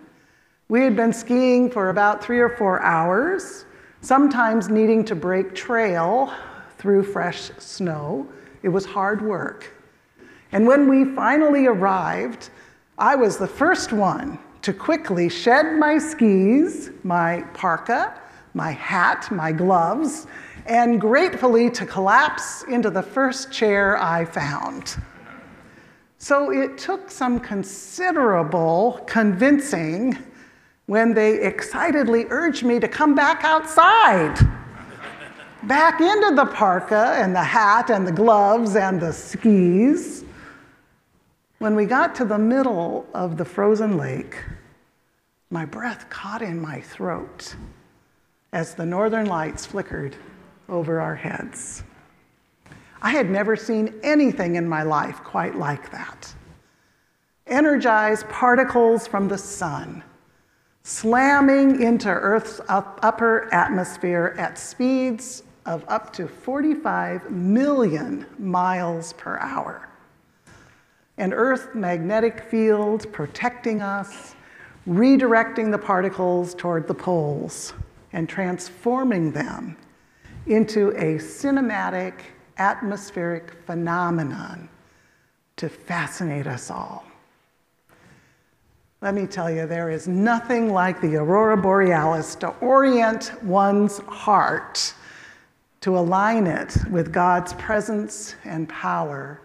We 0.74 0.82
had 0.82 0.96
been 0.96 1.12
skiing 1.12 1.70
for 1.70 1.90
about 1.90 2.20
three 2.20 2.40
or 2.40 2.48
four 2.48 2.82
hours, 2.82 3.64
sometimes 4.00 4.68
needing 4.68 5.04
to 5.04 5.14
break 5.14 5.54
trail 5.54 6.34
through 6.78 7.04
fresh 7.04 7.52
snow. 7.58 8.26
It 8.64 8.70
was 8.70 8.84
hard 8.84 9.22
work. 9.22 9.70
And 10.50 10.66
when 10.66 10.88
we 10.88 11.14
finally 11.14 11.68
arrived, 11.68 12.50
I 12.98 13.14
was 13.14 13.36
the 13.36 13.46
first 13.46 13.92
one 13.92 14.36
to 14.62 14.72
quickly 14.72 15.28
shed 15.28 15.78
my 15.78 15.96
skis, 15.96 16.90
my 17.04 17.42
parka, 17.54 18.20
my 18.54 18.72
hat, 18.72 19.30
my 19.30 19.52
gloves, 19.52 20.26
and 20.66 21.00
gratefully 21.00 21.70
to 21.70 21.86
collapse 21.86 22.64
into 22.64 22.90
the 22.90 23.00
first 23.00 23.52
chair 23.52 23.96
I 24.02 24.24
found. 24.24 24.96
So 26.18 26.50
it 26.50 26.76
took 26.78 27.12
some 27.12 27.38
considerable 27.38 29.04
convincing 29.06 30.18
when 30.86 31.14
they 31.14 31.40
excitedly 31.40 32.26
urged 32.28 32.64
me 32.64 32.78
to 32.78 32.88
come 32.88 33.14
back 33.14 33.42
outside, 33.44 34.36
back 35.62 36.00
into 36.00 36.34
the 36.34 36.44
parka 36.46 37.16
and 37.18 37.34
the 37.34 37.42
hat 37.42 37.90
and 37.90 38.06
the 38.06 38.12
gloves 38.12 38.76
and 38.76 39.00
the 39.00 39.12
skis. 39.12 40.24
When 41.58 41.74
we 41.74 41.86
got 41.86 42.14
to 42.16 42.24
the 42.24 42.38
middle 42.38 43.06
of 43.14 43.36
the 43.36 43.44
frozen 43.44 43.96
lake, 43.96 44.36
My 45.50 45.64
breath 45.64 46.10
caught 46.10 46.42
in 46.42 46.60
my 46.60 46.80
throat 46.80 47.54
as 48.52 48.74
the 48.74 48.84
northern 48.84 49.26
lights 49.26 49.64
flickered 49.64 50.16
over 50.68 51.00
our 51.00 51.14
heads. 51.14 51.84
I 53.00 53.10
had 53.10 53.30
never 53.30 53.54
seen 53.54 53.94
anything 54.02 54.56
in 54.56 54.68
my 54.68 54.82
life 54.82 55.22
quite 55.22 55.54
like 55.54 55.92
that. 55.92 56.34
Energized 57.46 58.28
particles 58.28 59.06
from 59.06 59.28
the 59.28 59.38
sun 59.38 60.02
slamming 60.86 61.80
into 61.80 62.10
Earth's 62.10 62.60
upper 62.68 63.52
atmosphere 63.54 64.34
at 64.38 64.58
speeds 64.58 65.42
of 65.64 65.82
up 65.88 66.12
to 66.12 66.28
45 66.28 67.30
million 67.30 68.26
miles 68.38 69.14
per 69.14 69.38
hour. 69.38 69.88
An 71.16 71.32
Earth 71.32 71.74
magnetic 71.74 72.40
field 72.50 73.10
protecting 73.14 73.80
us, 73.80 74.34
redirecting 74.86 75.70
the 75.70 75.78
particles 75.78 76.54
toward 76.54 76.86
the 76.86 76.94
poles 76.94 77.72
and 78.12 78.28
transforming 78.28 79.32
them 79.32 79.78
into 80.46 80.90
a 80.90 81.16
cinematic 81.16 82.12
atmospheric 82.58 83.54
phenomenon 83.64 84.68
to 85.56 85.70
fascinate 85.70 86.46
us 86.46 86.70
all. 86.70 87.03
Let 89.04 89.12
me 89.12 89.26
tell 89.26 89.50
you, 89.50 89.66
there 89.66 89.90
is 89.90 90.08
nothing 90.08 90.72
like 90.72 90.98
the 91.02 91.16
aurora 91.16 91.58
borealis 91.58 92.34
to 92.36 92.48
orient 92.62 93.32
one's 93.44 93.98
heart, 93.98 94.94
to 95.82 95.98
align 95.98 96.46
it 96.46 96.74
with 96.90 97.12
God's 97.12 97.52
presence 97.52 98.34
and 98.44 98.66
power 98.66 99.42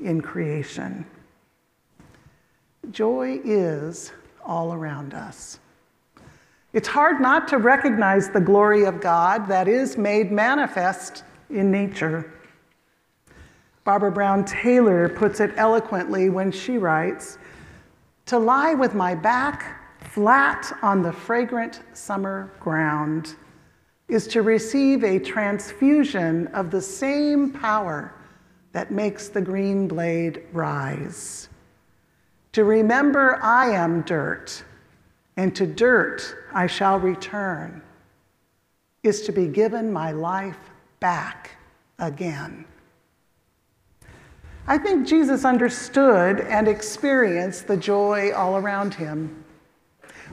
in 0.00 0.20
creation. 0.20 1.06
Joy 2.90 3.40
is 3.42 4.12
all 4.44 4.74
around 4.74 5.14
us. 5.14 5.60
It's 6.74 6.88
hard 6.88 7.22
not 7.22 7.48
to 7.48 7.56
recognize 7.56 8.28
the 8.28 8.38
glory 8.42 8.84
of 8.84 9.00
God 9.00 9.48
that 9.48 9.66
is 9.66 9.96
made 9.96 10.30
manifest 10.30 11.24
in 11.48 11.70
nature. 11.70 12.30
Barbara 13.84 14.12
Brown 14.12 14.44
Taylor 14.44 15.08
puts 15.08 15.40
it 15.40 15.54
eloquently 15.56 16.28
when 16.28 16.52
she 16.52 16.76
writes 16.76 17.38
To 18.30 18.38
lie 18.38 18.74
with 18.74 18.94
my 18.94 19.16
back 19.16 20.04
flat 20.12 20.72
on 20.82 21.02
the 21.02 21.12
fragrant 21.12 21.82
summer 21.94 22.52
ground 22.60 23.34
is 24.06 24.28
to 24.28 24.42
receive 24.42 25.02
a 25.02 25.18
transfusion 25.18 26.46
of 26.54 26.70
the 26.70 26.80
same 26.80 27.50
power 27.50 28.14
that 28.70 28.92
makes 28.92 29.30
the 29.30 29.40
green 29.40 29.88
blade 29.88 30.44
rise. 30.52 31.48
To 32.52 32.62
remember 32.62 33.42
I 33.42 33.70
am 33.70 34.02
dirt, 34.02 34.62
and 35.36 35.52
to 35.56 35.66
dirt 35.66 36.36
I 36.54 36.68
shall 36.68 37.00
return, 37.00 37.82
is 39.02 39.22
to 39.22 39.32
be 39.32 39.48
given 39.48 39.92
my 39.92 40.12
life 40.12 40.70
back 41.00 41.50
again. 41.98 42.64
I 44.70 44.78
think 44.78 45.04
Jesus 45.04 45.44
understood 45.44 46.42
and 46.42 46.68
experienced 46.68 47.66
the 47.66 47.76
joy 47.76 48.30
all 48.32 48.56
around 48.56 48.94
him. 48.94 49.44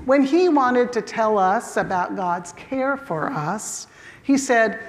When 0.05 0.21
he 0.21 0.47
wanted 0.47 0.93
to 0.93 1.01
tell 1.01 1.39
us 1.39 1.75
about 1.75 2.15
God's 2.15 2.53
care 2.53 2.97
for 2.97 3.31
us, 3.31 3.87
he 4.21 4.37
said, 4.37 4.79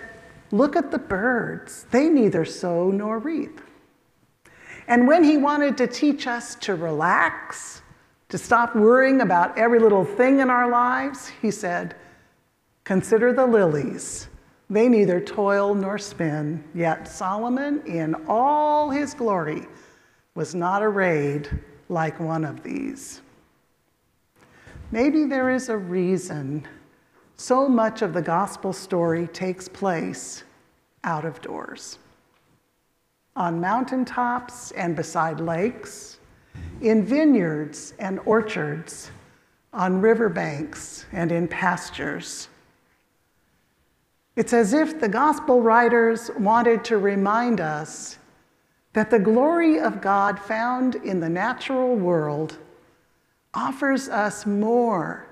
Look 0.51 0.76
at 0.76 0.90
the 0.90 0.99
birds. 0.99 1.86
They 1.90 2.11
neither 2.11 2.44
sow 2.44 2.90
nor 2.90 3.20
reap. 3.20 3.62
And 4.86 5.09
when 5.09 5.24
he 5.24 5.38
wanted 5.38 5.78
to 5.78 5.86
teach 5.86 6.26
us 6.26 6.55
to 6.57 6.74
relax, 6.74 7.80
to 8.28 8.36
stop 8.36 8.76
worrying 8.76 9.22
about 9.22 9.57
every 9.57 9.78
little 9.78 10.05
thing 10.05 10.40
in 10.40 10.51
our 10.51 10.68
lives, 10.68 11.32
he 11.40 11.51
said, 11.51 11.96
Consider 12.84 13.32
the 13.32 13.46
lilies. 13.46 14.28
They 14.71 14.89
neither 14.89 15.21
toil 15.21 15.75
nor 15.75 15.99
spin, 15.99 16.62
yet 16.75 17.09
Solomon, 17.09 17.83
in 17.87 18.14
all 18.27 18.91
his 18.91 19.14
glory, 19.14 19.66
was 20.35 20.55
not 20.55 20.83
arrayed 20.83 21.49
like 21.89 22.21
one 22.21 22.45
of 22.45 22.62
these. 22.62 23.23
Maybe 24.91 25.25
there 25.25 25.51
is 25.51 25.69
a 25.69 25.77
reason 25.77 26.66
so 27.37 27.69
much 27.69 28.03
of 28.03 28.12
the 28.12 28.23
gospel 28.23 28.73
story 28.73 29.27
takes 29.29 29.69
place 29.69 30.45
out 31.05 31.25
of 31.25 31.41
doors 31.41 31.99
on 33.39 33.61
mountaintops 33.61 34.73
and 34.73 34.97
beside 34.97 35.39
lakes, 35.39 36.19
in 36.81 37.05
vineyards 37.05 37.95
and 38.01 38.19
orchards, 38.27 39.12
on 39.73 40.01
riverbanks 40.01 41.07
and 41.12 41.31
in 41.31 41.47
pastures. 41.47 42.49
It's 44.39 44.53
as 44.53 44.72
if 44.72 45.01
the 45.01 45.09
gospel 45.09 45.61
writers 45.61 46.30
wanted 46.39 46.84
to 46.84 46.99
remind 46.99 47.61
us 47.61 48.18
that 48.93 49.11
the 49.11 49.18
glory 49.18 49.80
of 49.80 50.01
God 50.01 50.39
found 50.39 50.95
in 50.95 51.18
the 51.18 51.28
natural 51.28 51.97
world 51.97 52.57
offers 53.53 54.09
us 54.09 54.47
more 54.47 55.26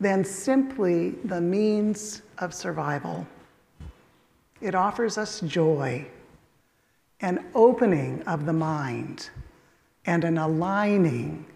than 0.00 0.24
simply 0.24 1.10
the 1.22 1.40
means 1.40 2.22
of 2.38 2.52
survival. 2.52 3.28
It 4.60 4.74
offers 4.74 5.18
us 5.18 5.40
joy, 5.42 6.04
an 7.20 7.46
opening 7.54 8.24
of 8.24 8.44
the 8.44 8.52
mind, 8.52 9.30
and 10.04 10.24
an 10.24 10.36
aligning 10.36 11.46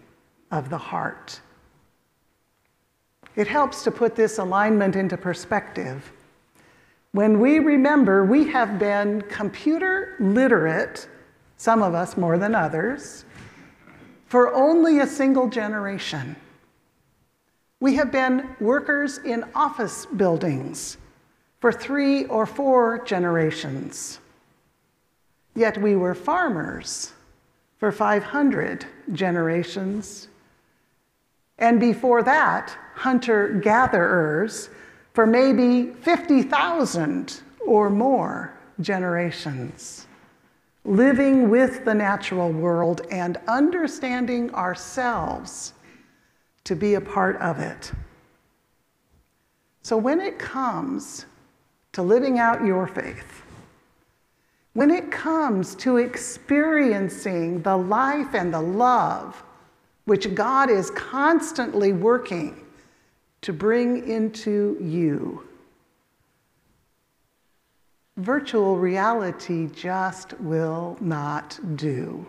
of 0.51 0.69
the 0.69 0.77
heart. 0.77 1.41
It 3.35 3.47
helps 3.47 3.83
to 3.83 3.91
put 3.91 4.15
this 4.15 4.37
alignment 4.37 4.95
into 4.95 5.17
perspective. 5.17 6.09
When 7.13 7.39
we 7.39 7.59
remember 7.59 8.25
we 8.25 8.47
have 8.49 8.79
been 8.79 9.21
computer 9.21 10.15
literate, 10.19 11.07
some 11.57 11.83
of 11.83 11.93
us 11.93 12.17
more 12.17 12.39
than 12.39 12.55
others, 12.55 13.23
for 14.25 14.51
only 14.55 14.99
a 14.99 15.05
single 15.05 15.47
generation. 15.47 16.35
We 17.79 17.93
have 17.97 18.11
been 18.11 18.49
workers 18.59 19.19
in 19.19 19.45
office 19.53 20.07
buildings 20.07 20.97
for 21.59 21.71
three 21.71 22.25
or 22.25 22.47
four 22.47 23.03
generations. 23.05 24.19
Yet 25.53 25.79
we 25.79 25.95
were 25.95 26.15
farmers 26.15 27.13
for 27.77 27.91
500 27.91 28.87
generations. 29.11 30.29
And 31.59 31.79
before 31.79 32.23
that, 32.23 32.75
hunter 32.95 33.49
gatherers 33.49 34.69
for 35.13 35.27
maybe 35.27 35.91
50,000 36.01 37.41
or 37.65 37.89
more 37.89 38.57
generations, 38.81 40.07
living 40.85 41.49
with 41.49 41.85
the 41.85 41.93
natural 41.93 42.51
world 42.51 43.01
and 43.11 43.37
understanding 43.47 44.53
ourselves 44.55 45.73
to 46.63 46.75
be 46.75 46.95
a 46.95 47.01
part 47.01 47.37
of 47.37 47.59
it. 47.59 47.91
So 49.83 49.97
when 49.97 50.19
it 50.19 50.39
comes 50.39 51.25
to 51.91 52.01
living 52.01 52.39
out 52.39 52.65
your 52.65 52.87
faith, 52.87 53.43
when 54.73 54.89
it 54.89 55.11
comes 55.11 55.75
to 55.75 55.97
experiencing 55.97 57.61
the 57.61 57.77
life 57.77 58.33
and 58.33 58.51
the 58.51 58.61
love 58.61 59.43
which 60.05 60.33
God 60.33 60.69
is 60.69 60.89
constantly 60.91 61.93
working 61.93 62.62
to 63.43 63.53
bring 63.53 64.09
into 64.09 64.77
you, 64.81 65.45
virtual 68.17 68.77
reality 68.77 69.67
just 69.67 70.39
will 70.39 70.97
not 70.99 71.59
do. 71.75 72.25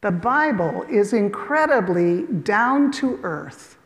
The 0.00 0.10
Bible 0.10 0.84
is 0.88 1.12
incredibly 1.12 2.22
down 2.22 2.90
to 2.92 3.18
earth 3.22 3.76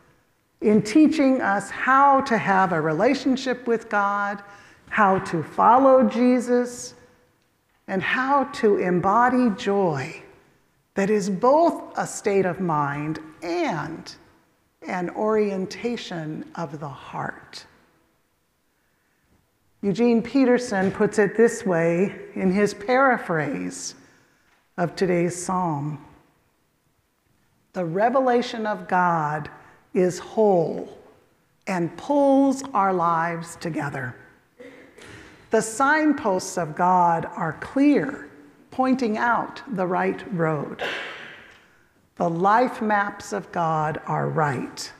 in 0.61 0.81
teaching 0.81 1.41
us 1.41 1.69
how 1.69 2.21
to 2.21 2.37
have 2.37 2.71
a 2.71 2.79
relationship 2.79 3.67
with 3.67 3.89
God, 3.89 4.41
how 4.89 5.19
to 5.19 5.43
follow 5.43 6.07
Jesus, 6.07 6.93
and 7.87 8.01
how 8.01 8.45
to 8.45 8.77
embody 8.77 9.49
joy 9.57 10.21
that 10.93 11.09
is 11.09 11.29
both 11.29 11.97
a 11.97 12.05
state 12.05 12.45
of 12.45 12.59
mind 12.59 13.19
and 13.41 14.15
an 14.87 15.09
orientation 15.11 16.45
of 16.55 16.79
the 16.79 16.87
heart. 16.89 17.65
Eugene 19.81 20.21
Peterson 20.21 20.91
puts 20.91 21.17
it 21.17 21.35
this 21.35 21.65
way 21.65 22.15
in 22.35 22.51
his 22.51 22.73
paraphrase 22.73 23.95
of 24.77 24.95
today's 24.95 25.43
psalm 25.43 26.03
The 27.73 27.85
revelation 27.85 28.65
of 28.65 28.87
God 28.87 29.49
is 29.93 30.19
whole 30.19 30.97
and 31.67 31.95
pulls 31.97 32.63
our 32.73 32.93
lives 32.93 33.55
together. 33.57 34.15
The 35.51 35.61
signposts 35.61 36.57
of 36.57 36.75
God 36.75 37.25
are 37.25 37.53
clear, 37.53 38.29
pointing 38.71 39.17
out 39.17 39.61
the 39.67 39.85
right 39.85 40.21
road. 40.33 40.83
The 42.15 42.29
life 42.29 42.81
maps 42.81 43.33
of 43.33 43.51
God 43.51 44.01
are 44.05 44.29
right, 44.29 44.91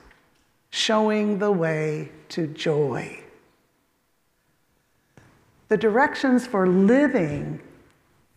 showing 0.70 1.40
the 1.40 1.52
way 1.52 2.10
to 2.30 2.48
joy. 2.48 3.20
The 5.68 5.78
directions 5.78 6.48
for 6.48 6.68
living 6.68 7.62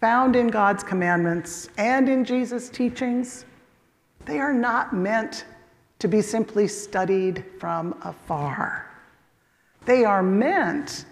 found 0.01 0.37
in 0.37 0.49
God's 0.49 0.85
commandments 0.85 1.68
and 1.79 2.09
in 2.09 2.25
Jesus' 2.25 2.68
teachings, 2.68 3.45
they 4.27 4.39
are 4.39 4.53
not 4.53 4.95
meant 4.95 5.47
to 5.99 6.09
be 6.09 6.20
simply 6.20 6.68
studied 6.68 7.45
from 7.59 7.99
afar. 8.03 8.91
They 9.87 10.05
are 10.05 10.22
meant 10.22 11.07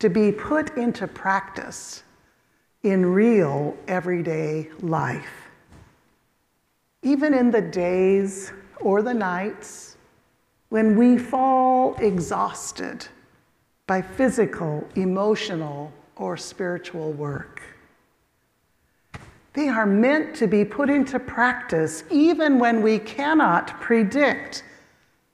to 0.00 0.10
be 0.10 0.32
put 0.32 0.76
into 0.76 1.06
practice 1.06 2.02
in 2.82 3.06
real 3.06 3.76
everyday 3.86 4.68
life. 4.80 5.41
Even 7.02 7.34
in 7.34 7.50
the 7.50 7.60
days 7.60 8.52
or 8.80 9.02
the 9.02 9.14
nights 9.14 9.96
when 10.68 10.96
we 10.96 11.18
fall 11.18 11.94
exhausted 11.96 13.06
by 13.86 14.00
physical, 14.00 14.86
emotional, 14.94 15.92
or 16.16 16.36
spiritual 16.36 17.12
work. 17.12 17.60
They 19.54 19.68
are 19.68 19.84
meant 19.86 20.34
to 20.36 20.46
be 20.46 20.64
put 20.64 20.88
into 20.88 21.18
practice 21.18 22.04
even 22.10 22.58
when 22.58 22.80
we 22.80 22.98
cannot 22.98 23.80
predict 23.80 24.64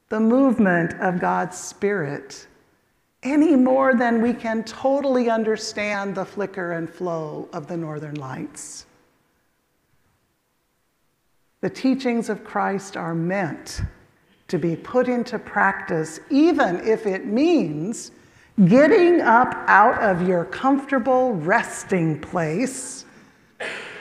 the 0.09 0.19
movement 0.19 0.95
of 1.01 1.21
God's 1.21 1.57
Spirit 1.57 2.47
any 3.23 3.55
more 3.55 3.95
than 3.95 4.23
we 4.23 4.33
can 4.33 4.65
totally 4.65 5.29
understand 5.29 6.15
the 6.15 6.25
flicker 6.25 6.73
and 6.73 6.89
flow 6.89 7.49
of 7.53 7.67
the 7.67 7.77
northern 7.77 8.15
lights. 8.15 8.87
The 11.61 11.71
teachings 11.71 12.29
of 12.29 12.45
Christ 12.45 12.97
are 12.97 13.15
meant 13.15 13.83
to 14.47 14.59
be 14.59 14.77
put 14.77 15.09
into 15.09 15.39
practice, 15.39 16.21
even 16.31 16.77
if 16.87 17.05
it 17.05 17.27
means 17.27 18.13
getting 18.67 19.21
up 19.21 19.55
out 19.67 20.01
of 20.01 20.27
your 20.27 20.45
comfortable 20.45 21.33
resting 21.35 22.21
place 22.21 23.05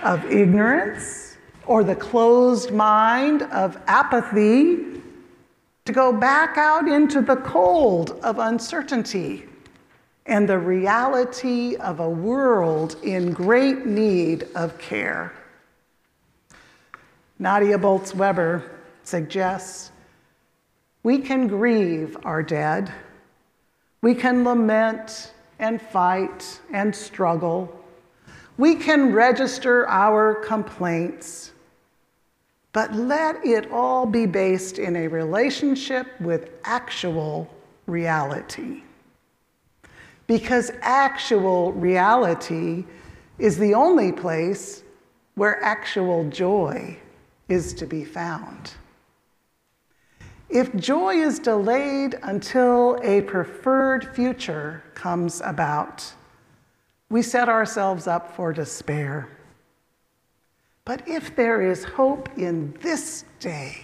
of 0.04 0.24
ignorance 0.26 1.38
or 1.66 1.84
the 1.84 1.96
closed 1.96 2.72
mind 2.72 3.42
of 3.44 3.78
apathy 3.88 5.02
to 5.86 5.92
go 5.92 6.14
back 6.14 6.58
out 6.58 6.88
into 6.88 7.22
the 7.22 7.38
cold 7.38 8.20
of 8.24 8.38
uncertainty 8.38 9.46
and 10.28 10.48
the 10.48 10.60
reality 10.60 11.76
of 11.78 12.00
a 12.02 12.10
world 12.10 12.98
in 13.04 13.32
great 13.32 13.86
need 13.86 14.48
of 14.56 14.78
care. 14.78 15.34
Nadia 17.40 17.78
Bolz 17.78 18.16
Weber 18.16 18.64
suggests 19.04 19.92
we 21.04 21.20
can 21.20 21.48
grieve 21.48 22.18
our 22.24 22.42
dead, 22.42 22.92
we 24.02 24.16
can 24.16 24.44
lament 24.44 25.34
and 25.60 25.80
fight 25.80 26.60
and 26.74 26.96
struggle, 26.96 27.72
we 28.58 28.76
can 28.76 29.14
register 29.14 29.88
our 29.88 30.34
complaints, 30.34 31.52
but 32.74 32.94
let 32.96 33.46
it 33.46 33.72
all 33.72 34.08
be 34.08 34.26
based 34.26 34.80
in 34.80 34.96
a 34.96 35.08
relationship 35.08 36.08
with 36.20 36.50
actual 36.64 37.48
reality. 37.86 38.82
Because 40.26 40.72
actual 40.82 41.72
reality 41.74 42.84
is 43.38 43.60
the 43.60 43.76
only 43.76 44.12
place 44.12 44.84
where 45.36 45.64
actual 45.64 46.28
joy 46.30 46.98
is 47.50 47.74
to 47.74 47.86
be 47.86 48.04
found. 48.04 48.74
If 50.50 50.74
joy 50.76 51.16
is 51.16 51.40
delayed 51.40 52.16
until 52.24 52.98
a 53.04 53.22
preferred 53.22 54.16
future 54.16 54.84
comes 54.94 55.42
about, 55.42 56.14
we 57.10 57.22
set 57.22 57.50
ourselves 57.50 58.08
up 58.08 58.36
for 58.36 58.54
despair. 58.54 59.30
But 60.86 61.06
if 61.08 61.36
there 61.36 61.62
is 61.62 61.84
hope 61.84 62.30
in 62.38 62.74
this 62.82 63.26
day, 63.40 63.82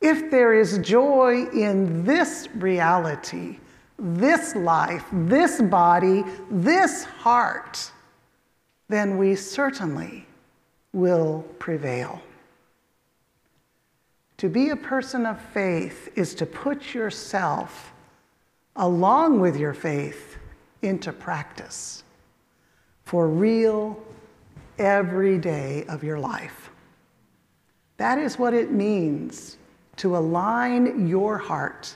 if 0.00 0.30
there 0.30 0.54
is 0.54 0.78
joy 0.78 1.46
in 1.52 2.04
this 2.04 2.48
reality, 2.54 3.58
this 3.98 4.54
life, 4.54 5.04
this 5.12 5.60
body, 5.60 6.24
this 6.50 7.04
heart, 7.04 7.90
then 8.88 9.18
we 9.18 9.34
certainly 9.34 10.26
will 10.92 11.44
prevail. 11.58 12.22
To 14.40 14.48
be 14.48 14.70
a 14.70 14.76
person 14.76 15.26
of 15.26 15.38
faith 15.38 16.08
is 16.16 16.34
to 16.36 16.46
put 16.46 16.94
yourself, 16.94 17.92
along 18.74 19.38
with 19.38 19.54
your 19.54 19.74
faith, 19.74 20.38
into 20.80 21.12
practice 21.12 22.04
for 23.04 23.28
real 23.28 24.02
every 24.78 25.36
day 25.36 25.84
of 25.90 26.02
your 26.02 26.18
life. 26.18 26.70
That 27.98 28.16
is 28.16 28.38
what 28.38 28.54
it 28.54 28.72
means 28.72 29.58
to 29.96 30.16
align 30.16 31.06
your 31.06 31.36
heart 31.36 31.94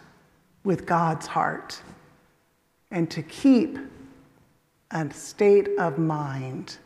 with 0.64 0.84
God's 0.84 1.26
heart 1.26 1.80
and 2.90 3.10
to 3.10 3.22
keep 3.22 3.78
a 4.90 5.10
state 5.14 5.70
of 5.78 5.96
mind 5.96 6.76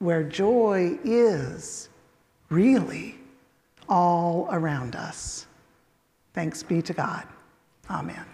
where 0.00 0.22
joy 0.22 0.98
is 1.02 1.88
really 2.50 3.21
all 3.92 4.48
around 4.50 4.96
us. 4.96 5.46
Thanks 6.32 6.62
be 6.62 6.80
to 6.80 6.94
God. 6.94 7.24
Amen. 7.90 8.31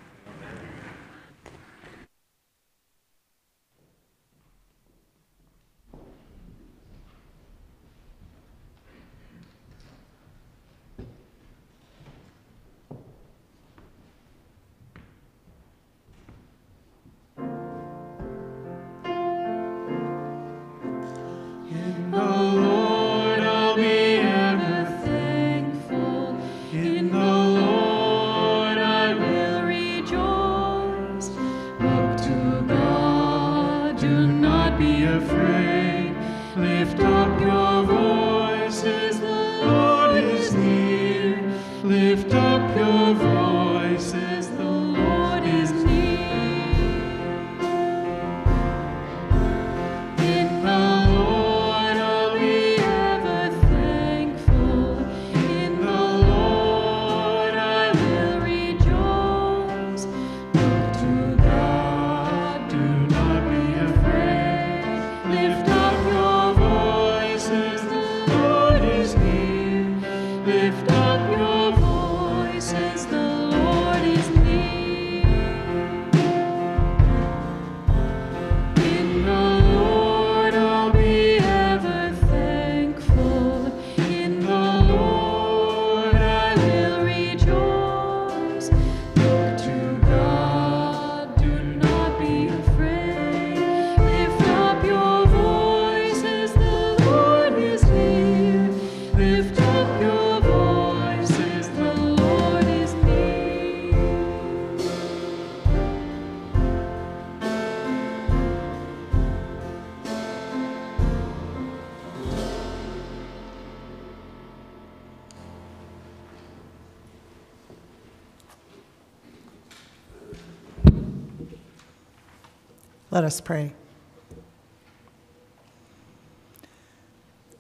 Let 123.19 123.25
us 123.25 123.41
pray. 123.41 123.73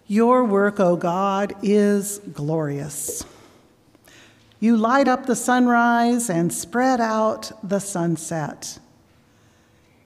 Your 0.06 0.44
work, 0.44 0.78
O 0.78 0.94
God, 0.94 1.56
is 1.64 2.20
glorious. 2.32 3.24
You 4.60 4.76
light 4.76 5.08
up 5.08 5.26
the 5.26 5.34
sunrise 5.34 6.30
and 6.30 6.54
spread 6.54 7.00
out 7.00 7.50
the 7.68 7.80
sunset. 7.80 8.78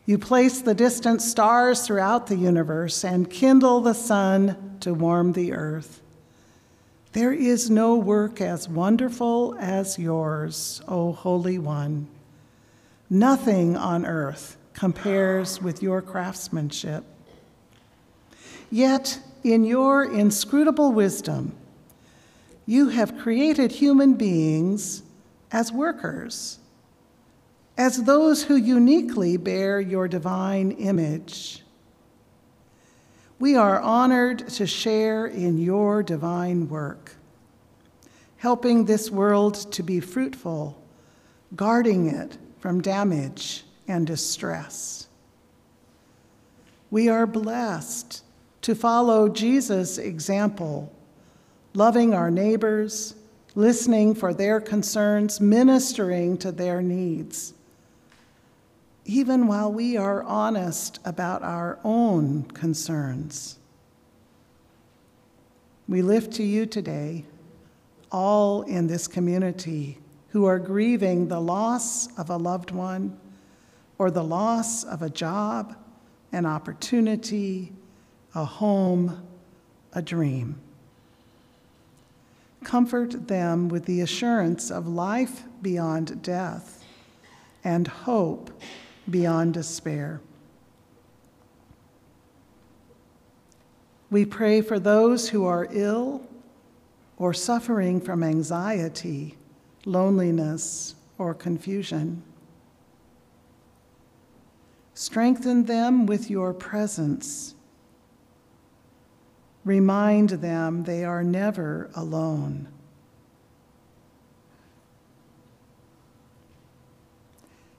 You 0.06 0.16
place 0.16 0.62
the 0.62 0.72
distant 0.72 1.20
stars 1.20 1.86
throughout 1.86 2.28
the 2.28 2.36
universe 2.36 3.04
and 3.04 3.28
kindle 3.28 3.82
the 3.82 3.92
sun 3.92 4.78
to 4.80 4.94
warm 4.94 5.34
the 5.34 5.52
earth. 5.52 6.00
There 7.12 7.34
is 7.34 7.68
no 7.68 7.94
work 7.94 8.40
as 8.40 8.70
wonderful 8.70 9.54
as 9.60 9.98
yours, 9.98 10.80
O 10.88 11.12
Holy 11.12 11.58
One. 11.58 12.08
Nothing 13.10 13.76
on 13.76 14.06
earth 14.06 14.56
compares 14.74 15.60
with 15.60 15.82
your 15.82 16.02
craftsmanship. 16.02 17.04
Yet, 18.70 19.20
in 19.44 19.64
your 19.64 20.04
inscrutable 20.04 20.92
wisdom, 20.92 21.54
you 22.64 22.88
have 22.88 23.18
created 23.18 23.72
human 23.72 24.14
beings 24.14 25.02
as 25.50 25.72
workers, 25.72 26.58
as 27.76 28.04
those 28.04 28.44
who 28.44 28.56
uniquely 28.56 29.36
bear 29.36 29.80
your 29.80 30.08
divine 30.08 30.70
image. 30.72 31.62
We 33.38 33.56
are 33.56 33.80
honored 33.80 34.48
to 34.50 34.66
share 34.66 35.26
in 35.26 35.58
your 35.58 36.02
divine 36.02 36.68
work, 36.68 37.16
helping 38.36 38.84
this 38.84 39.10
world 39.10 39.54
to 39.72 39.82
be 39.82 39.98
fruitful, 39.98 40.80
guarding 41.56 42.06
it 42.06 42.38
from 42.60 42.80
damage 42.80 43.64
and 43.88 44.06
distress. 44.06 45.08
We 46.90 47.08
are 47.08 47.26
blessed 47.26 48.22
to 48.62 48.74
follow 48.74 49.28
Jesus' 49.28 49.98
example, 49.98 50.92
loving 51.74 52.14
our 52.14 52.30
neighbors, 52.30 53.14
listening 53.54 54.14
for 54.14 54.32
their 54.32 54.60
concerns, 54.60 55.40
ministering 55.40 56.38
to 56.38 56.52
their 56.52 56.80
needs, 56.80 57.54
even 59.04 59.46
while 59.46 59.72
we 59.72 59.96
are 59.96 60.22
honest 60.22 61.00
about 61.04 61.42
our 61.42 61.78
own 61.82 62.44
concerns. 62.44 63.58
We 65.88 66.02
lift 66.02 66.32
to 66.34 66.44
you 66.44 66.66
today 66.66 67.24
all 68.10 68.62
in 68.62 68.86
this 68.86 69.08
community 69.08 69.98
who 70.28 70.44
are 70.44 70.58
grieving 70.58 71.28
the 71.28 71.40
loss 71.40 72.06
of 72.18 72.30
a 72.30 72.36
loved 72.36 72.70
one 72.70 73.18
or 74.02 74.10
the 74.10 74.24
loss 74.24 74.82
of 74.82 75.00
a 75.00 75.08
job, 75.08 75.76
an 76.32 76.44
opportunity, 76.44 77.72
a 78.34 78.44
home, 78.44 79.24
a 79.92 80.02
dream. 80.02 80.60
Comfort 82.64 83.28
them 83.28 83.68
with 83.68 83.84
the 83.84 84.00
assurance 84.00 84.72
of 84.72 84.88
life 84.88 85.44
beyond 85.62 86.20
death 86.20 86.84
and 87.62 87.86
hope 87.86 88.50
beyond 89.08 89.54
despair. 89.54 90.20
We 94.10 94.24
pray 94.24 94.62
for 94.62 94.80
those 94.80 95.28
who 95.28 95.44
are 95.44 95.68
ill 95.70 96.26
or 97.18 97.32
suffering 97.32 98.00
from 98.00 98.24
anxiety, 98.24 99.36
loneliness, 99.84 100.96
or 101.18 101.34
confusion. 101.34 102.24
Strengthen 104.94 105.64
them 105.64 106.06
with 106.06 106.30
your 106.30 106.52
presence. 106.52 107.54
Remind 109.64 110.30
them 110.30 110.84
they 110.84 111.04
are 111.04 111.22
never 111.22 111.90
alone. 111.94 112.68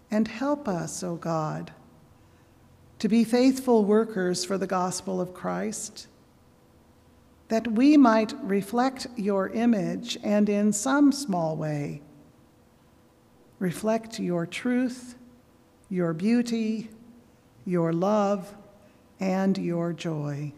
And 0.10 0.28
help 0.28 0.68
us, 0.68 1.04
O 1.04 1.16
God, 1.16 1.72
to 3.00 3.10
be 3.10 3.24
faithful 3.24 3.84
workers 3.84 4.46
for 4.46 4.58
the 4.58 4.68
gospel 4.68 5.20
of 5.20 5.34
Christ, 5.34 6.08
that 7.50 7.68
we 7.68 7.98
might 7.98 8.34
reflect 8.44 9.08
your 9.16 9.50
image 9.50 10.18
and 10.24 10.48
in 10.50 10.72
some 10.72 11.12
small 11.12 11.56
way 11.56 12.02
reflect 13.60 14.20
your 14.20 14.46
truth, 14.46 15.16
your 15.90 16.12
beauty, 16.12 16.90
your 17.66 17.94
love, 17.94 18.56
and 19.20 19.58
your 19.58 19.94
joy. 19.94 20.52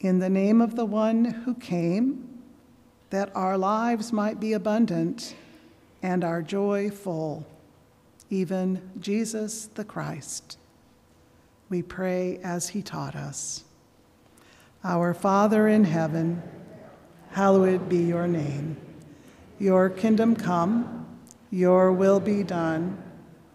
In 0.00 0.18
the 0.18 0.28
name 0.28 0.60
of 0.60 0.76
the 0.76 0.84
one 0.84 1.24
who 1.24 1.54
came, 1.54 2.28
that 3.10 3.34
our 3.34 3.56
lives 3.56 4.12
might 4.12 4.40
be 4.40 4.52
abundant 4.52 5.34
and 6.02 6.24
our 6.24 6.42
joy 6.42 6.90
full, 6.90 7.46
even 8.30 8.90
Jesus 8.98 9.66
the 9.66 9.84
Christ. 9.84 10.58
We 11.68 11.82
pray 11.82 12.40
as 12.42 12.70
he 12.70 12.82
taught 12.82 13.14
us. 13.14 13.64
Our 14.84 15.14
Father 15.14 15.68
in 15.68 15.84
heaven, 15.84 16.42
hallowed 17.30 17.88
be 17.88 17.98
your 17.98 18.26
name. 18.26 18.76
Your 19.58 19.88
kingdom 19.88 20.34
come, 20.34 21.06
your 21.50 21.92
will 21.92 22.18
be 22.18 22.42
done, 22.42 23.01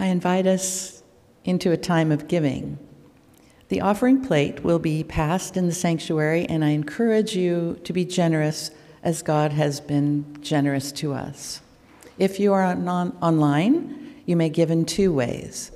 I 0.00 0.06
invite 0.06 0.46
us 0.46 1.02
into 1.44 1.72
a 1.72 1.76
time 1.76 2.10
of 2.10 2.26
giving. 2.26 2.78
The 3.68 3.82
offering 3.82 4.24
plate 4.24 4.64
will 4.64 4.78
be 4.78 5.04
passed 5.04 5.58
in 5.58 5.66
the 5.66 5.74
sanctuary, 5.74 6.46
and 6.46 6.64
I 6.64 6.70
encourage 6.70 7.36
you 7.36 7.78
to 7.84 7.92
be 7.92 8.06
generous 8.06 8.70
as 9.02 9.20
God 9.20 9.52
has 9.52 9.78
been 9.78 10.38
generous 10.40 10.90
to 10.92 11.12
us. 11.12 11.60
If 12.18 12.40
you 12.40 12.54
are 12.54 12.62
on, 12.62 12.88
online, 12.88 14.22
you 14.24 14.36
may 14.36 14.48
give 14.48 14.70
in 14.70 14.86
two 14.86 15.12
ways. 15.12 15.70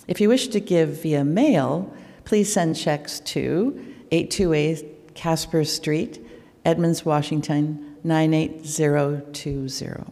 If 0.07 0.21
you 0.21 0.29
wish 0.29 0.49
to 0.49 0.61
give 0.61 1.03
via 1.03 1.25
mail, 1.25 1.93
please 2.25 2.53
send 2.53 2.77
checks 2.77 3.21
to 3.21 3.73
828 4.11 5.15
Casper 5.15 5.65
Street, 5.65 6.25
Edmonds, 6.65 7.05
Washington 7.05 7.97
98020. 8.05 10.05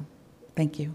Thank 0.57 0.79
you. 0.79 0.95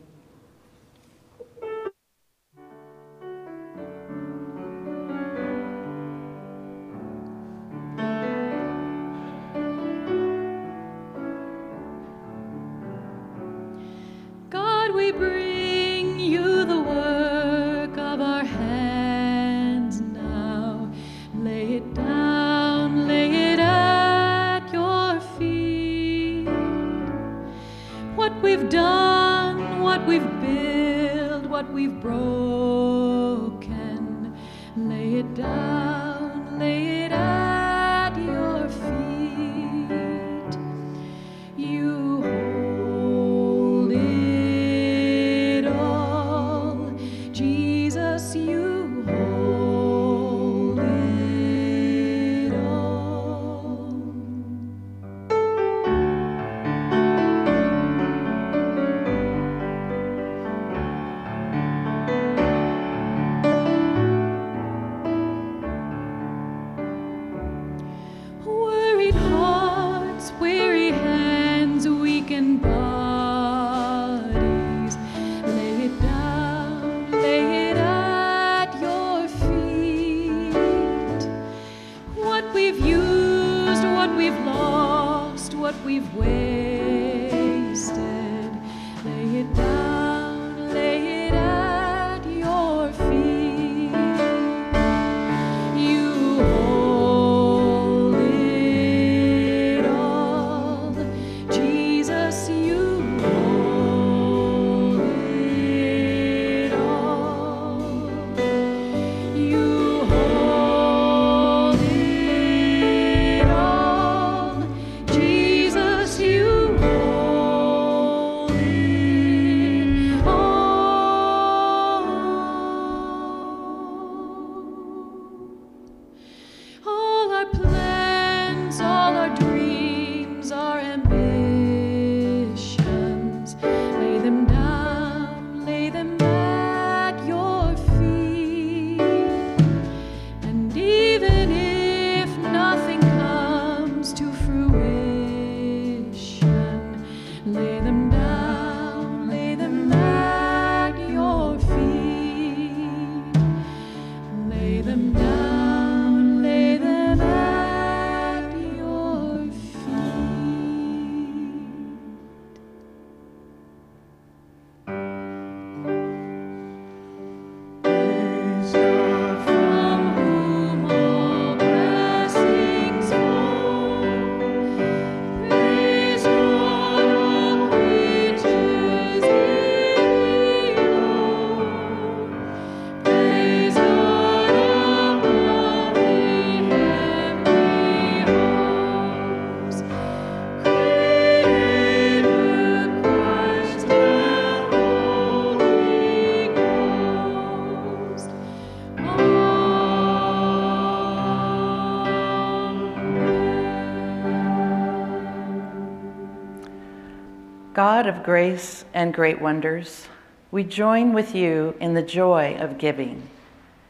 Of 208.10 208.24
grace 208.24 208.84
and 208.93 209.14
great 209.14 209.39
wonders, 209.39 210.07
we 210.51 210.64
join 210.64 211.14
with 211.14 211.34
you 211.34 211.76
in 211.80 211.93
the 211.93 212.01
joy 212.01 212.57
of 212.60 212.78
giving. 212.78 213.30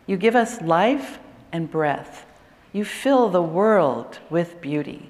You 0.06 0.18
give 0.18 0.36
us 0.36 0.62
life 0.62 1.18
and 1.52 1.72
breath. 1.72 2.26
You 2.74 2.86
fill 2.86 3.30
the 3.30 3.42
world 3.42 4.20
with 4.30 4.62
beauty, 4.62 5.10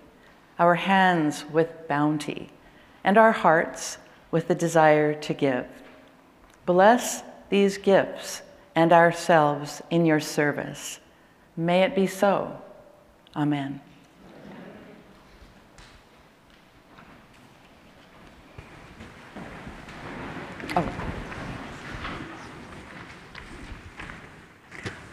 our 0.58 0.76
hands 0.76 1.44
with 1.52 1.88
bounty, 1.88 2.52
and 3.04 3.18
our 3.18 3.32
hearts 3.32 3.98
with 4.32 4.48
the 4.48 4.56
desire 4.56 5.14
to 5.14 5.34
give. 5.34 5.66
Bless 6.66 7.24
these 7.50 7.78
gifts 7.78 8.44
and 8.76 8.94
ourselves 8.94 9.82
in 9.90 10.06
your 10.06 10.20
service. 10.20 11.00
May 11.58 11.82
it 11.82 11.96
be 11.96 12.08
so. 12.08 12.62
Amen. 13.36 13.82
Oh. 20.76 20.88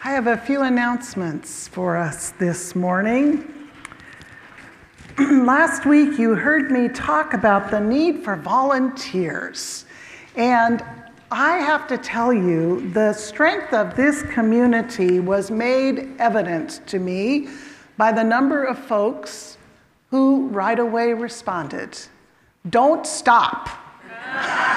I 0.03 0.11
have 0.11 0.27
a 0.27 0.37
few 0.37 0.61
announcements 0.61 1.67
for 1.67 1.97
us 1.97 2.29
this 2.31 2.75
morning. 2.75 3.53
Last 5.19 5.87
week, 5.87 6.19
you 6.19 6.35
heard 6.35 6.69
me 6.69 6.87
talk 6.89 7.33
about 7.33 7.71
the 7.71 7.79
need 7.79 8.23
for 8.23 8.35
volunteers. 8.35 9.85
And 10.35 10.85
I 11.31 11.57
have 11.57 11.87
to 11.87 11.97
tell 11.97 12.31
you, 12.31 12.91
the 12.91 13.11
strength 13.13 13.73
of 13.73 13.95
this 13.95 14.21
community 14.21 15.19
was 15.19 15.49
made 15.49 16.11
evident 16.19 16.81
to 16.87 16.99
me 16.99 17.47
by 17.97 18.11
the 18.11 18.23
number 18.23 18.63
of 18.63 18.77
folks 18.77 19.57
who 20.11 20.49
right 20.49 20.77
away 20.77 21.13
responded. 21.13 21.97
Don't 22.69 23.07
stop. 23.07 23.69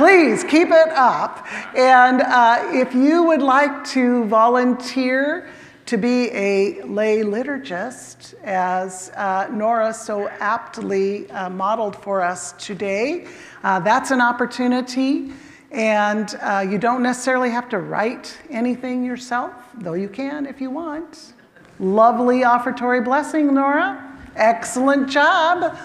Please 0.00 0.44
keep 0.44 0.68
it 0.68 0.88
up. 0.92 1.46
And 1.76 2.22
uh, 2.22 2.70
if 2.72 2.94
you 2.94 3.22
would 3.24 3.42
like 3.42 3.84
to 3.88 4.24
volunteer 4.24 5.50
to 5.84 5.98
be 5.98 6.30
a 6.30 6.82
lay 6.84 7.18
liturgist, 7.18 8.32
as 8.42 9.10
uh, 9.10 9.48
Nora 9.52 9.92
so 9.92 10.30
aptly 10.40 11.30
uh, 11.30 11.50
modeled 11.50 11.96
for 11.96 12.22
us 12.22 12.52
today, 12.52 13.26
uh, 13.62 13.78
that's 13.80 14.10
an 14.10 14.22
opportunity. 14.22 15.32
And 15.70 16.34
uh, 16.40 16.64
you 16.66 16.78
don't 16.78 17.02
necessarily 17.02 17.50
have 17.50 17.68
to 17.68 17.78
write 17.80 18.38
anything 18.48 19.04
yourself, 19.04 19.52
though 19.74 19.92
you 19.92 20.08
can 20.08 20.46
if 20.46 20.62
you 20.62 20.70
want. 20.70 21.34
Lovely 21.78 22.42
offertory 22.42 23.04
blessing, 23.04 23.52
Nora. 23.52 24.18
Excellent 24.34 25.10
job. 25.10 25.76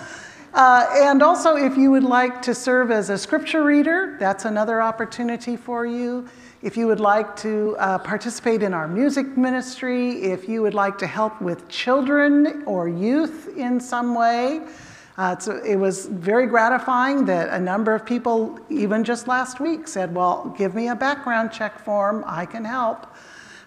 Uh, 0.56 0.88
and 0.93 1.22
also, 1.22 1.58
if 1.58 1.76
you 1.76 1.91
would 1.91 2.06
like 2.06 2.41
to 2.41 2.56
serve 2.56 2.89
as 2.89 3.10
a 3.10 3.18
scripture 3.18 3.62
reader, 3.62 4.16
that's 4.22 4.45
another 4.45 4.82
opportunity 4.82 5.58
for 5.58 5.86
you. 5.86 6.26
If 6.62 6.78
you 6.78 6.88
would 6.88 7.01
like 7.01 7.36
to 7.38 7.76
uh, 7.78 7.97
participate 7.97 8.64
in 8.64 8.74
our 8.74 8.88
music 8.88 9.36
ministry, 9.36 10.12
if 10.24 10.47
you 10.47 10.62
would 10.62 10.74
like 10.74 10.97
to 10.99 11.08
help 11.08 11.41
with 11.41 11.68
children 11.68 12.64
or 12.66 12.88
youth 12.88 13.49
in 13.58 13.82
some 13.82 14.16
way, 14.16 14.62
uh, 15.18 15.38
so 15.38 15.58
it 15.58 15.76
was 15.76 16.06
very 16.06 16.47
gratifying 16.47 17.26
that 17.26 17.49
a 17.49 17.60
number 17.60 17.93
of 17.93 18.06
people, 18.06 18.58
even 18.70 19.03
just 19.03 19.28
last 19.28 19.60
week, 19.60 19.89
said, 19.89 20.16
Well, 20.16 20.56
give 20.58 20.74
me 20.74 20.88
a 20.88 20.95
background 20.95 21.51
check 21.51 21.78
form, 21.84 22.24
I 22.26 22.45
can 22.45 22.64
help. 22.64 23.08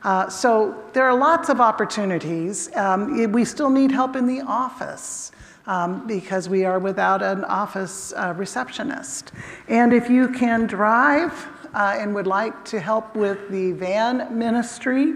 Uh, 0.04 0.30
so 0.30 0.82
there 0.94 1.04
are 1.04 1.18
lots 1.18 1.50
of 1.50 1.60
opportunities. 1.60 2.74
Um, 2.74 3.30
we 3.30 3.44
still 3.44 3.68
need 3.68 3.90
help 3.90 4.16
in 4.16 4.26
the 4.26 4.40
office 4.40 5.32
um, 5.68 6.06
because 6.06 6.48
we 6.48 6.64
are 6.64 6.78
without 6.78 7.22
an 7.22 7.44
office 7.44 8.12
uh, 8.16 8.34
receptionist. 8.36 9.32
And 9.68 9.92
if 9.92 10.10
you 10.10 10.28
can 10.30 10.66
drive 10.66 11.46
uh, 11.74 11.96
and 11.98 12.14
would 12.14 12.26
like 12.26 12.64
to 12.64 12.80
help 12.80 13.14
with 13.14 13.48
the 13.50 13.72
van 13.72 14.36
ministry, 14.36 15.14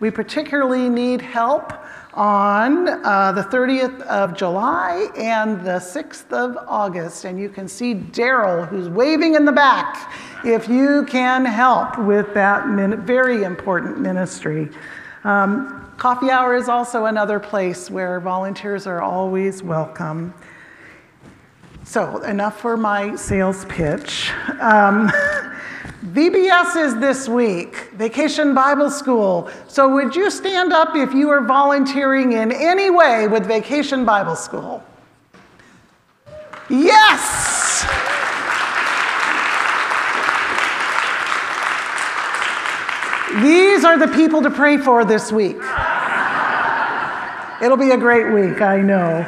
we 0.00 0.10
particularly 0.10 0.88
need 0.88 1.20
help 1.20 1.74
on 2.14 2.88
uh, 2.88 3.30
the 3.32 3.42
30th 3.42 4.00
of 4.02 4.34
July 4.34 5.08
and 5.16 5.60
the 5.60 5.78
6th 5.78 6.32
of 6.32 6.56
August. 6.66 7.26
And 7.26 7.38
you 7.38 7.50
can 7.50 7.68
see 7.68 7.94
Daryl, 7.94 8.66
who's 8.66 8.88
waving 8.88 9.34
in 9.34 9.44
the 9.44 9.52
back, 9.52 10.10
if 10.42 10.66
you 10.66 11.04
can 11.04 11.44
help 11.44 11.98
with 11.98 12.32
that 12.32 12.68
min- 12.68 13.04
very 13.04 13.44
important 13.44 14.00
ministry. 14.00 14.70
Um, 15.24 15.79
coffee 16.00 16.30
hour 16.30 16.56
is 16.56 16.66
also 16.66 17.04
another 17.04 17.38
place 17.38 17.90
where 17.90 18.20
volunteers 18.20 18.86
are 18.86 19.02
always 19.02 19.62
welcome. 19.62 20.32
So, 21.84 22.22
enough 22.22 22.58
for 22.58 22.78
my 22.78 23.14
sales 23.16 23.66
pitch. 23.66 24.30
Um, 24.60 25.08
VBS 26.06 26.86
is 26.86 26.98
this 27.00 27.28
week, 27.28 27.90
Vacation 27.96 28.54
Bible 28.54 28.90
School. 28.90 29.50
So, 29.68 29.92
would 29.92 30.16
you 30.16 30.30
stand 30.30 30.72
up 30.72 30.96
if 30.96 31.12
you 31.12 31.28
are 31.28 31.42
volunteering 31.42 32.32
in 32.32 32.50
any 32.50 32.88
way 32.88 33.28
with 33.28 33.44
Vacation 33.44 34.06
Bible 34.06 34.36
School? 34.36 34.82
Yes! 36.70 37.84
These 43.42 43.84
are 43.84 43.98
the 43.98 44.08
people 44.08 44.40
to 44.42 44.50
pray 44.50 44.78
for 44.78 45.04
this 45.04 45.30
week. 45.30 45.60
It'll 47.62 47.76
be 47.76 47.90
a 47.90 47.98
great 47.98 48.32
week, 48.32 48.62
I 48.62 48.80
know. 48.80 49.18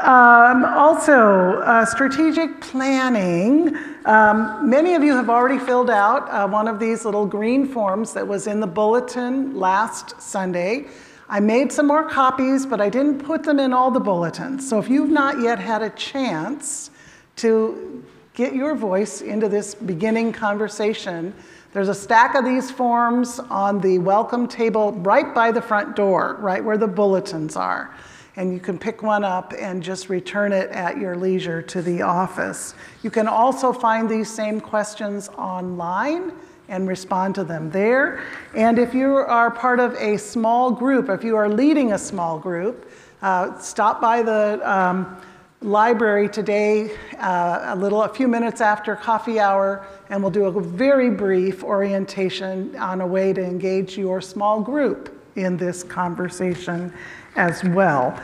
Um, 0.00 0.66
also, 0.66 1.60
uh, 1.60 1.86
strategic 1.86 2.60
planning. 2.60 3.74
Um, 4.04 4.68
many 4.68 4.94
of 4.94 5.02
you 5.02 5.16
have 5.16 5.30
already 5.30 5.58
filled 5.58 5.88
out 5.88 6.28
uh, 6.28 6.46
one 6.46 6.68
of 6.68 6.78
these 6.78 7.06
little 7.06 7.24
green 7.24 7.66
forms 7.66 8.12
that 8.12 8.28
was 8.28 8.46
in 8.46 8.60
the 8.60 8.66
bulletin 8.66 9.58
last 9.58 10.20
Sunday. 10.20 10.88
I 11.30 11.40
made 11.40 11.72
some 11.72 11.86
more 11.86 12.06
copies, 12.06 12.66
but 12.66 12.82
I 12.82 12.90
didn't 12.90 13.24
put 13.24 13.44
them 13.44 13.58
in 13.58 13.72
all 13.72 13.90
the 13.90 14.00
bulletins. 14.00 14.68
So 14.68 14.78
if 14.78 14.90
you've 14.90 15.10
not 15.10 15.40
yet 15.40 15.58
had 15.58 15.80
a 15.80 15.90
chance 15.90 16.90
to 17.36 18.04
get 18.34 18.54
your 18.54 18.74
voice 18.74 19.22
into 19.22 19.48
this 19.48 19.74
beginning 19.74 20.34
conversation, 20.34 21.32
there's 21.72 21.88
a 21.88 21.94
stack 21.94 22.34
of 22.34 22.44
these 22.44 22.70
forms 22.70 23.38
on 23.38 23.80
the 23.80 23.98
welcome 23.98 24.48
table 24.48 24.92
right 24.92 25.32
by 25.32 25.52
the 25.52 25.62
front 25.62 25.94
door, 25.94 26.36
right 26.40 26.64
where 26.64 26.76
the 26.76 26.88
bulletins 26.88 27.54
are. 27.54 27.94
And 28.36 28.52
you 28.52 28.58
can 28.58 28.78
pick 28.78 29.02
one 29.02 29.22
up 29.22 29.54
and 29.58 29.82
just 29.82 30.08
return 30.08 30.52
it 30.52 30.70
at 30.70 30.98
your 30.98 31.16
leisure 31.16 31.62
to 31.62 31.82
the 31.82 32.02
office. 32.02 32.74
You 33.02 33.10
can 33.10 33.28
also 33.28 33.72
find 33.72 34.08
these 34.08 34.28
same 34.28 34.60
questions 34.60 35.28
online 35.30 36.32
and 36.68 36.88
respond 36.88 37.34
to 37.36 37.44
them 37.44 37.70
there. 37.70 38.22
And 38.54 38.78
if 38.78 38.94
you 38.94 39.16
are 39.16 39.50
part 39.50 39.78
of 39.78 39.94
a 39.94 40.16
small 40.16 40.70
group, 40.70 41.08
if 41.08 41.22
you 41.22 41.36
are 41.36 41.48
leading 41.48 41.92
a 41.92 41.98
small 41.98 42.38
group, 42.38 42.90
uh, 43.22 43.58
stop 43.58 44.00
by 44.00 44.22
the 44.22 44.60
um, 44.64 45.20
library 45.62 46.26
today 46.26 46.90
uh, 47.18 47.74
a 47.74 47.76
little, 47.76 48.02
a 48.02 48.08
few 48.08 48.26
minutes 48.26 48.62
after 48.62 48.96
coffee 48.96 49.38
hour, 49.38 49.86
and 50.08 50.22
we'll 50.22 50.30
do 50.30 50.44
a 50.44 50.60
very 50.60 51.10
brief 51.10 51.62
orientation 51.62 52.74
on 52.76 53.02
a 53.02 53.06
way 53.06 53.32
to 53.32 53.44
engage 53.44 53.98
your 53.98 54.22
small 54.22 54.60
group 54.60 55.22
in 55.36 55.58
this 55.58 55.82
conversation 55.82 56.92
as 57.36 57.62
well. 57.62 58.18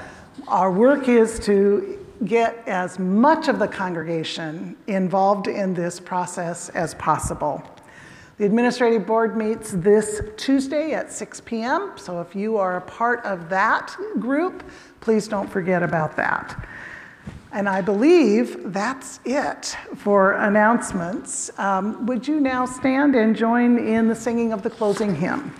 Our 0.48 0.72
work 0.72 1.08
is 1.08 1.38
to 1.40 1.98
get 2.24 2.62
as 2.66 2.98
much 2.98 3.48
of 3.48 3.58
the 3.58 3.68
congregation 3.68 4.74
involved 4.86 5.46
in 5.46 5.74
this 5.74 6.00
process 6.00 6.70
as 6.70 6.94
possible. 6.94 7.62
The 8.38 8.46
administrative 8.46 9.06
board 9.06 9.36
meets 9.36 9.72
this 9.72 10.22
Tuesday 10.36 10.92
at 10.92 11.12
6 11.12 11.40
p.m., 11.42 11.92
so 11.96 12.20
if 12.20 12.34
you 12.34 12.56
are 12.56 12.78
a 12.78 12.82
part 12.82 13.24
of 13.24 13.48
that 13.50 13.94
group, 14.18 14.62
please 15.00 15.28
don't 15.28 15.48
forget 15.48 15.82
about 15.82 16.16
that. 16.16 16.66
And 17.52 17.68
I 17.68 17.80
believe 17.80 18.72
that's 18.72 19.20
it 19.24 19.76
for 19.96 20.32
announcements. 20.32 21.50
Um, 21.58 22.06
would 22.06 22.26
you 22.26 22.40
now 22.40 22.66
stand 22.66 23.14
and 23.14 23.34
join 23.34 23.78
in 23.78 24.08
the 24.08 24.14
singing 24.14 24.52
of 24.52 24.62
the 24.62 24.70
closing 24.70 25.14
hymn? 25.14 25.52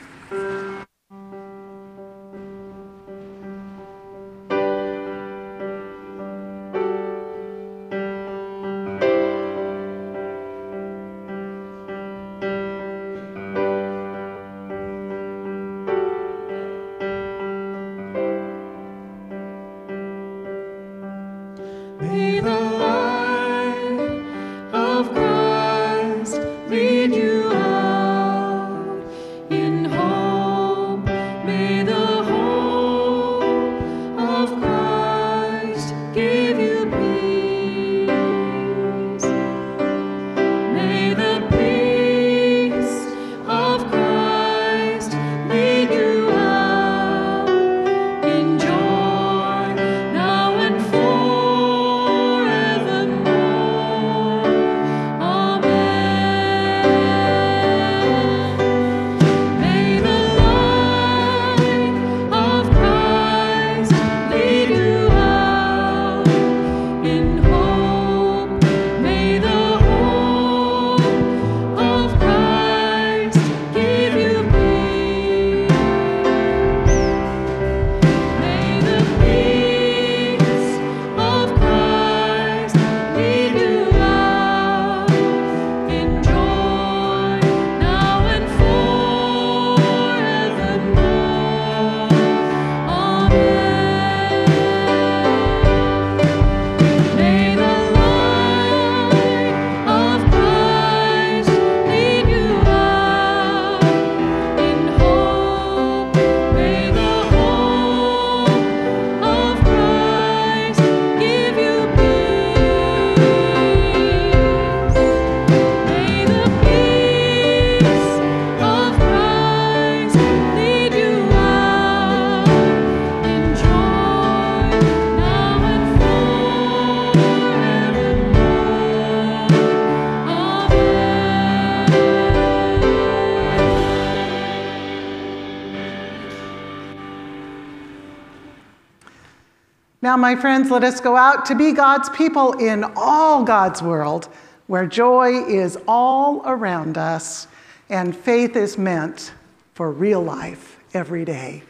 My 140.26 140.34
friends, 140.34 140.72
let 140.72 140.82
us 140.82 141.00
go 141.00 141.14
out 141.14 141.46
to 141.46 141.54
be 141.54 141.70
God's 141.70 142.08
people 142.08 142.54
in 142.54 142.84
all 142.96 143.44
God's 143.44 143.80
world, 143.80 144.28
where 144.66 144.84
joy 144.84 145.44
is 145.44 145.78
all 145.86 146.42
around 146.44 146.98
us 146.98 147.46
and 147.90 148.16
faith 148.16 148.56
is 148.56 148.76
meant 148.76 149.30
for 149.74 149.92
real 149.92 150.20
life 150.20 150.80
every 150.92 151.24
day. 151.24 151.62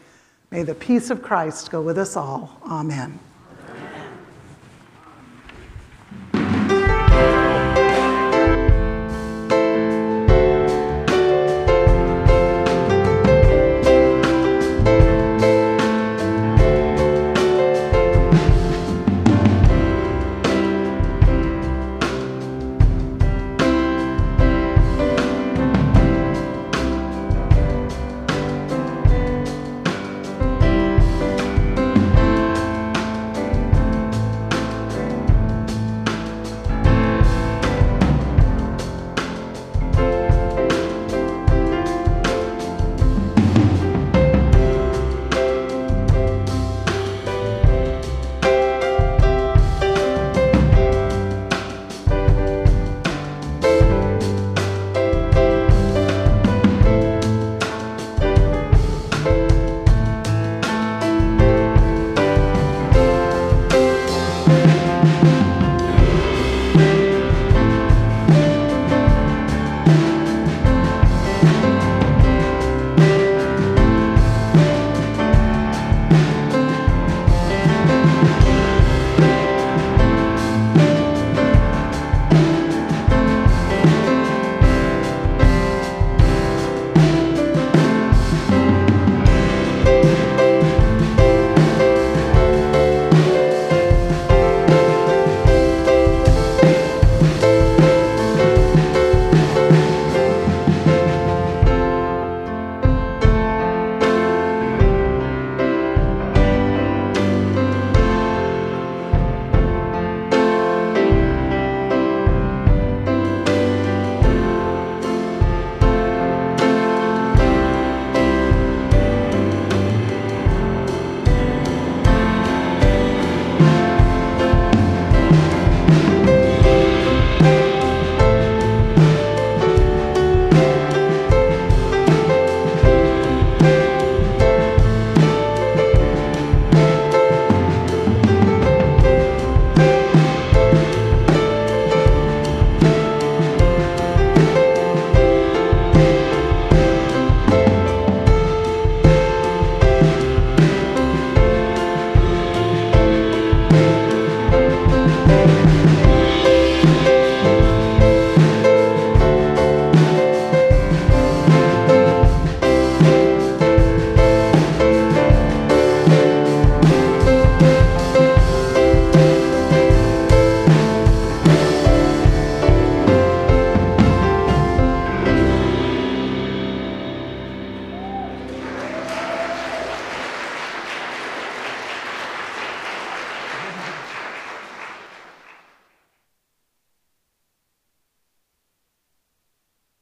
May 0.50 0.62
the 0.62 0.74
peace 0.74 1.10
of 1.10 1.22
Christ 1.22 1.70
go 1.70 1.82
with 1.82 1.98
us 1.98 2.16
all. 2.16 2.58
Amen. 2.64 3.18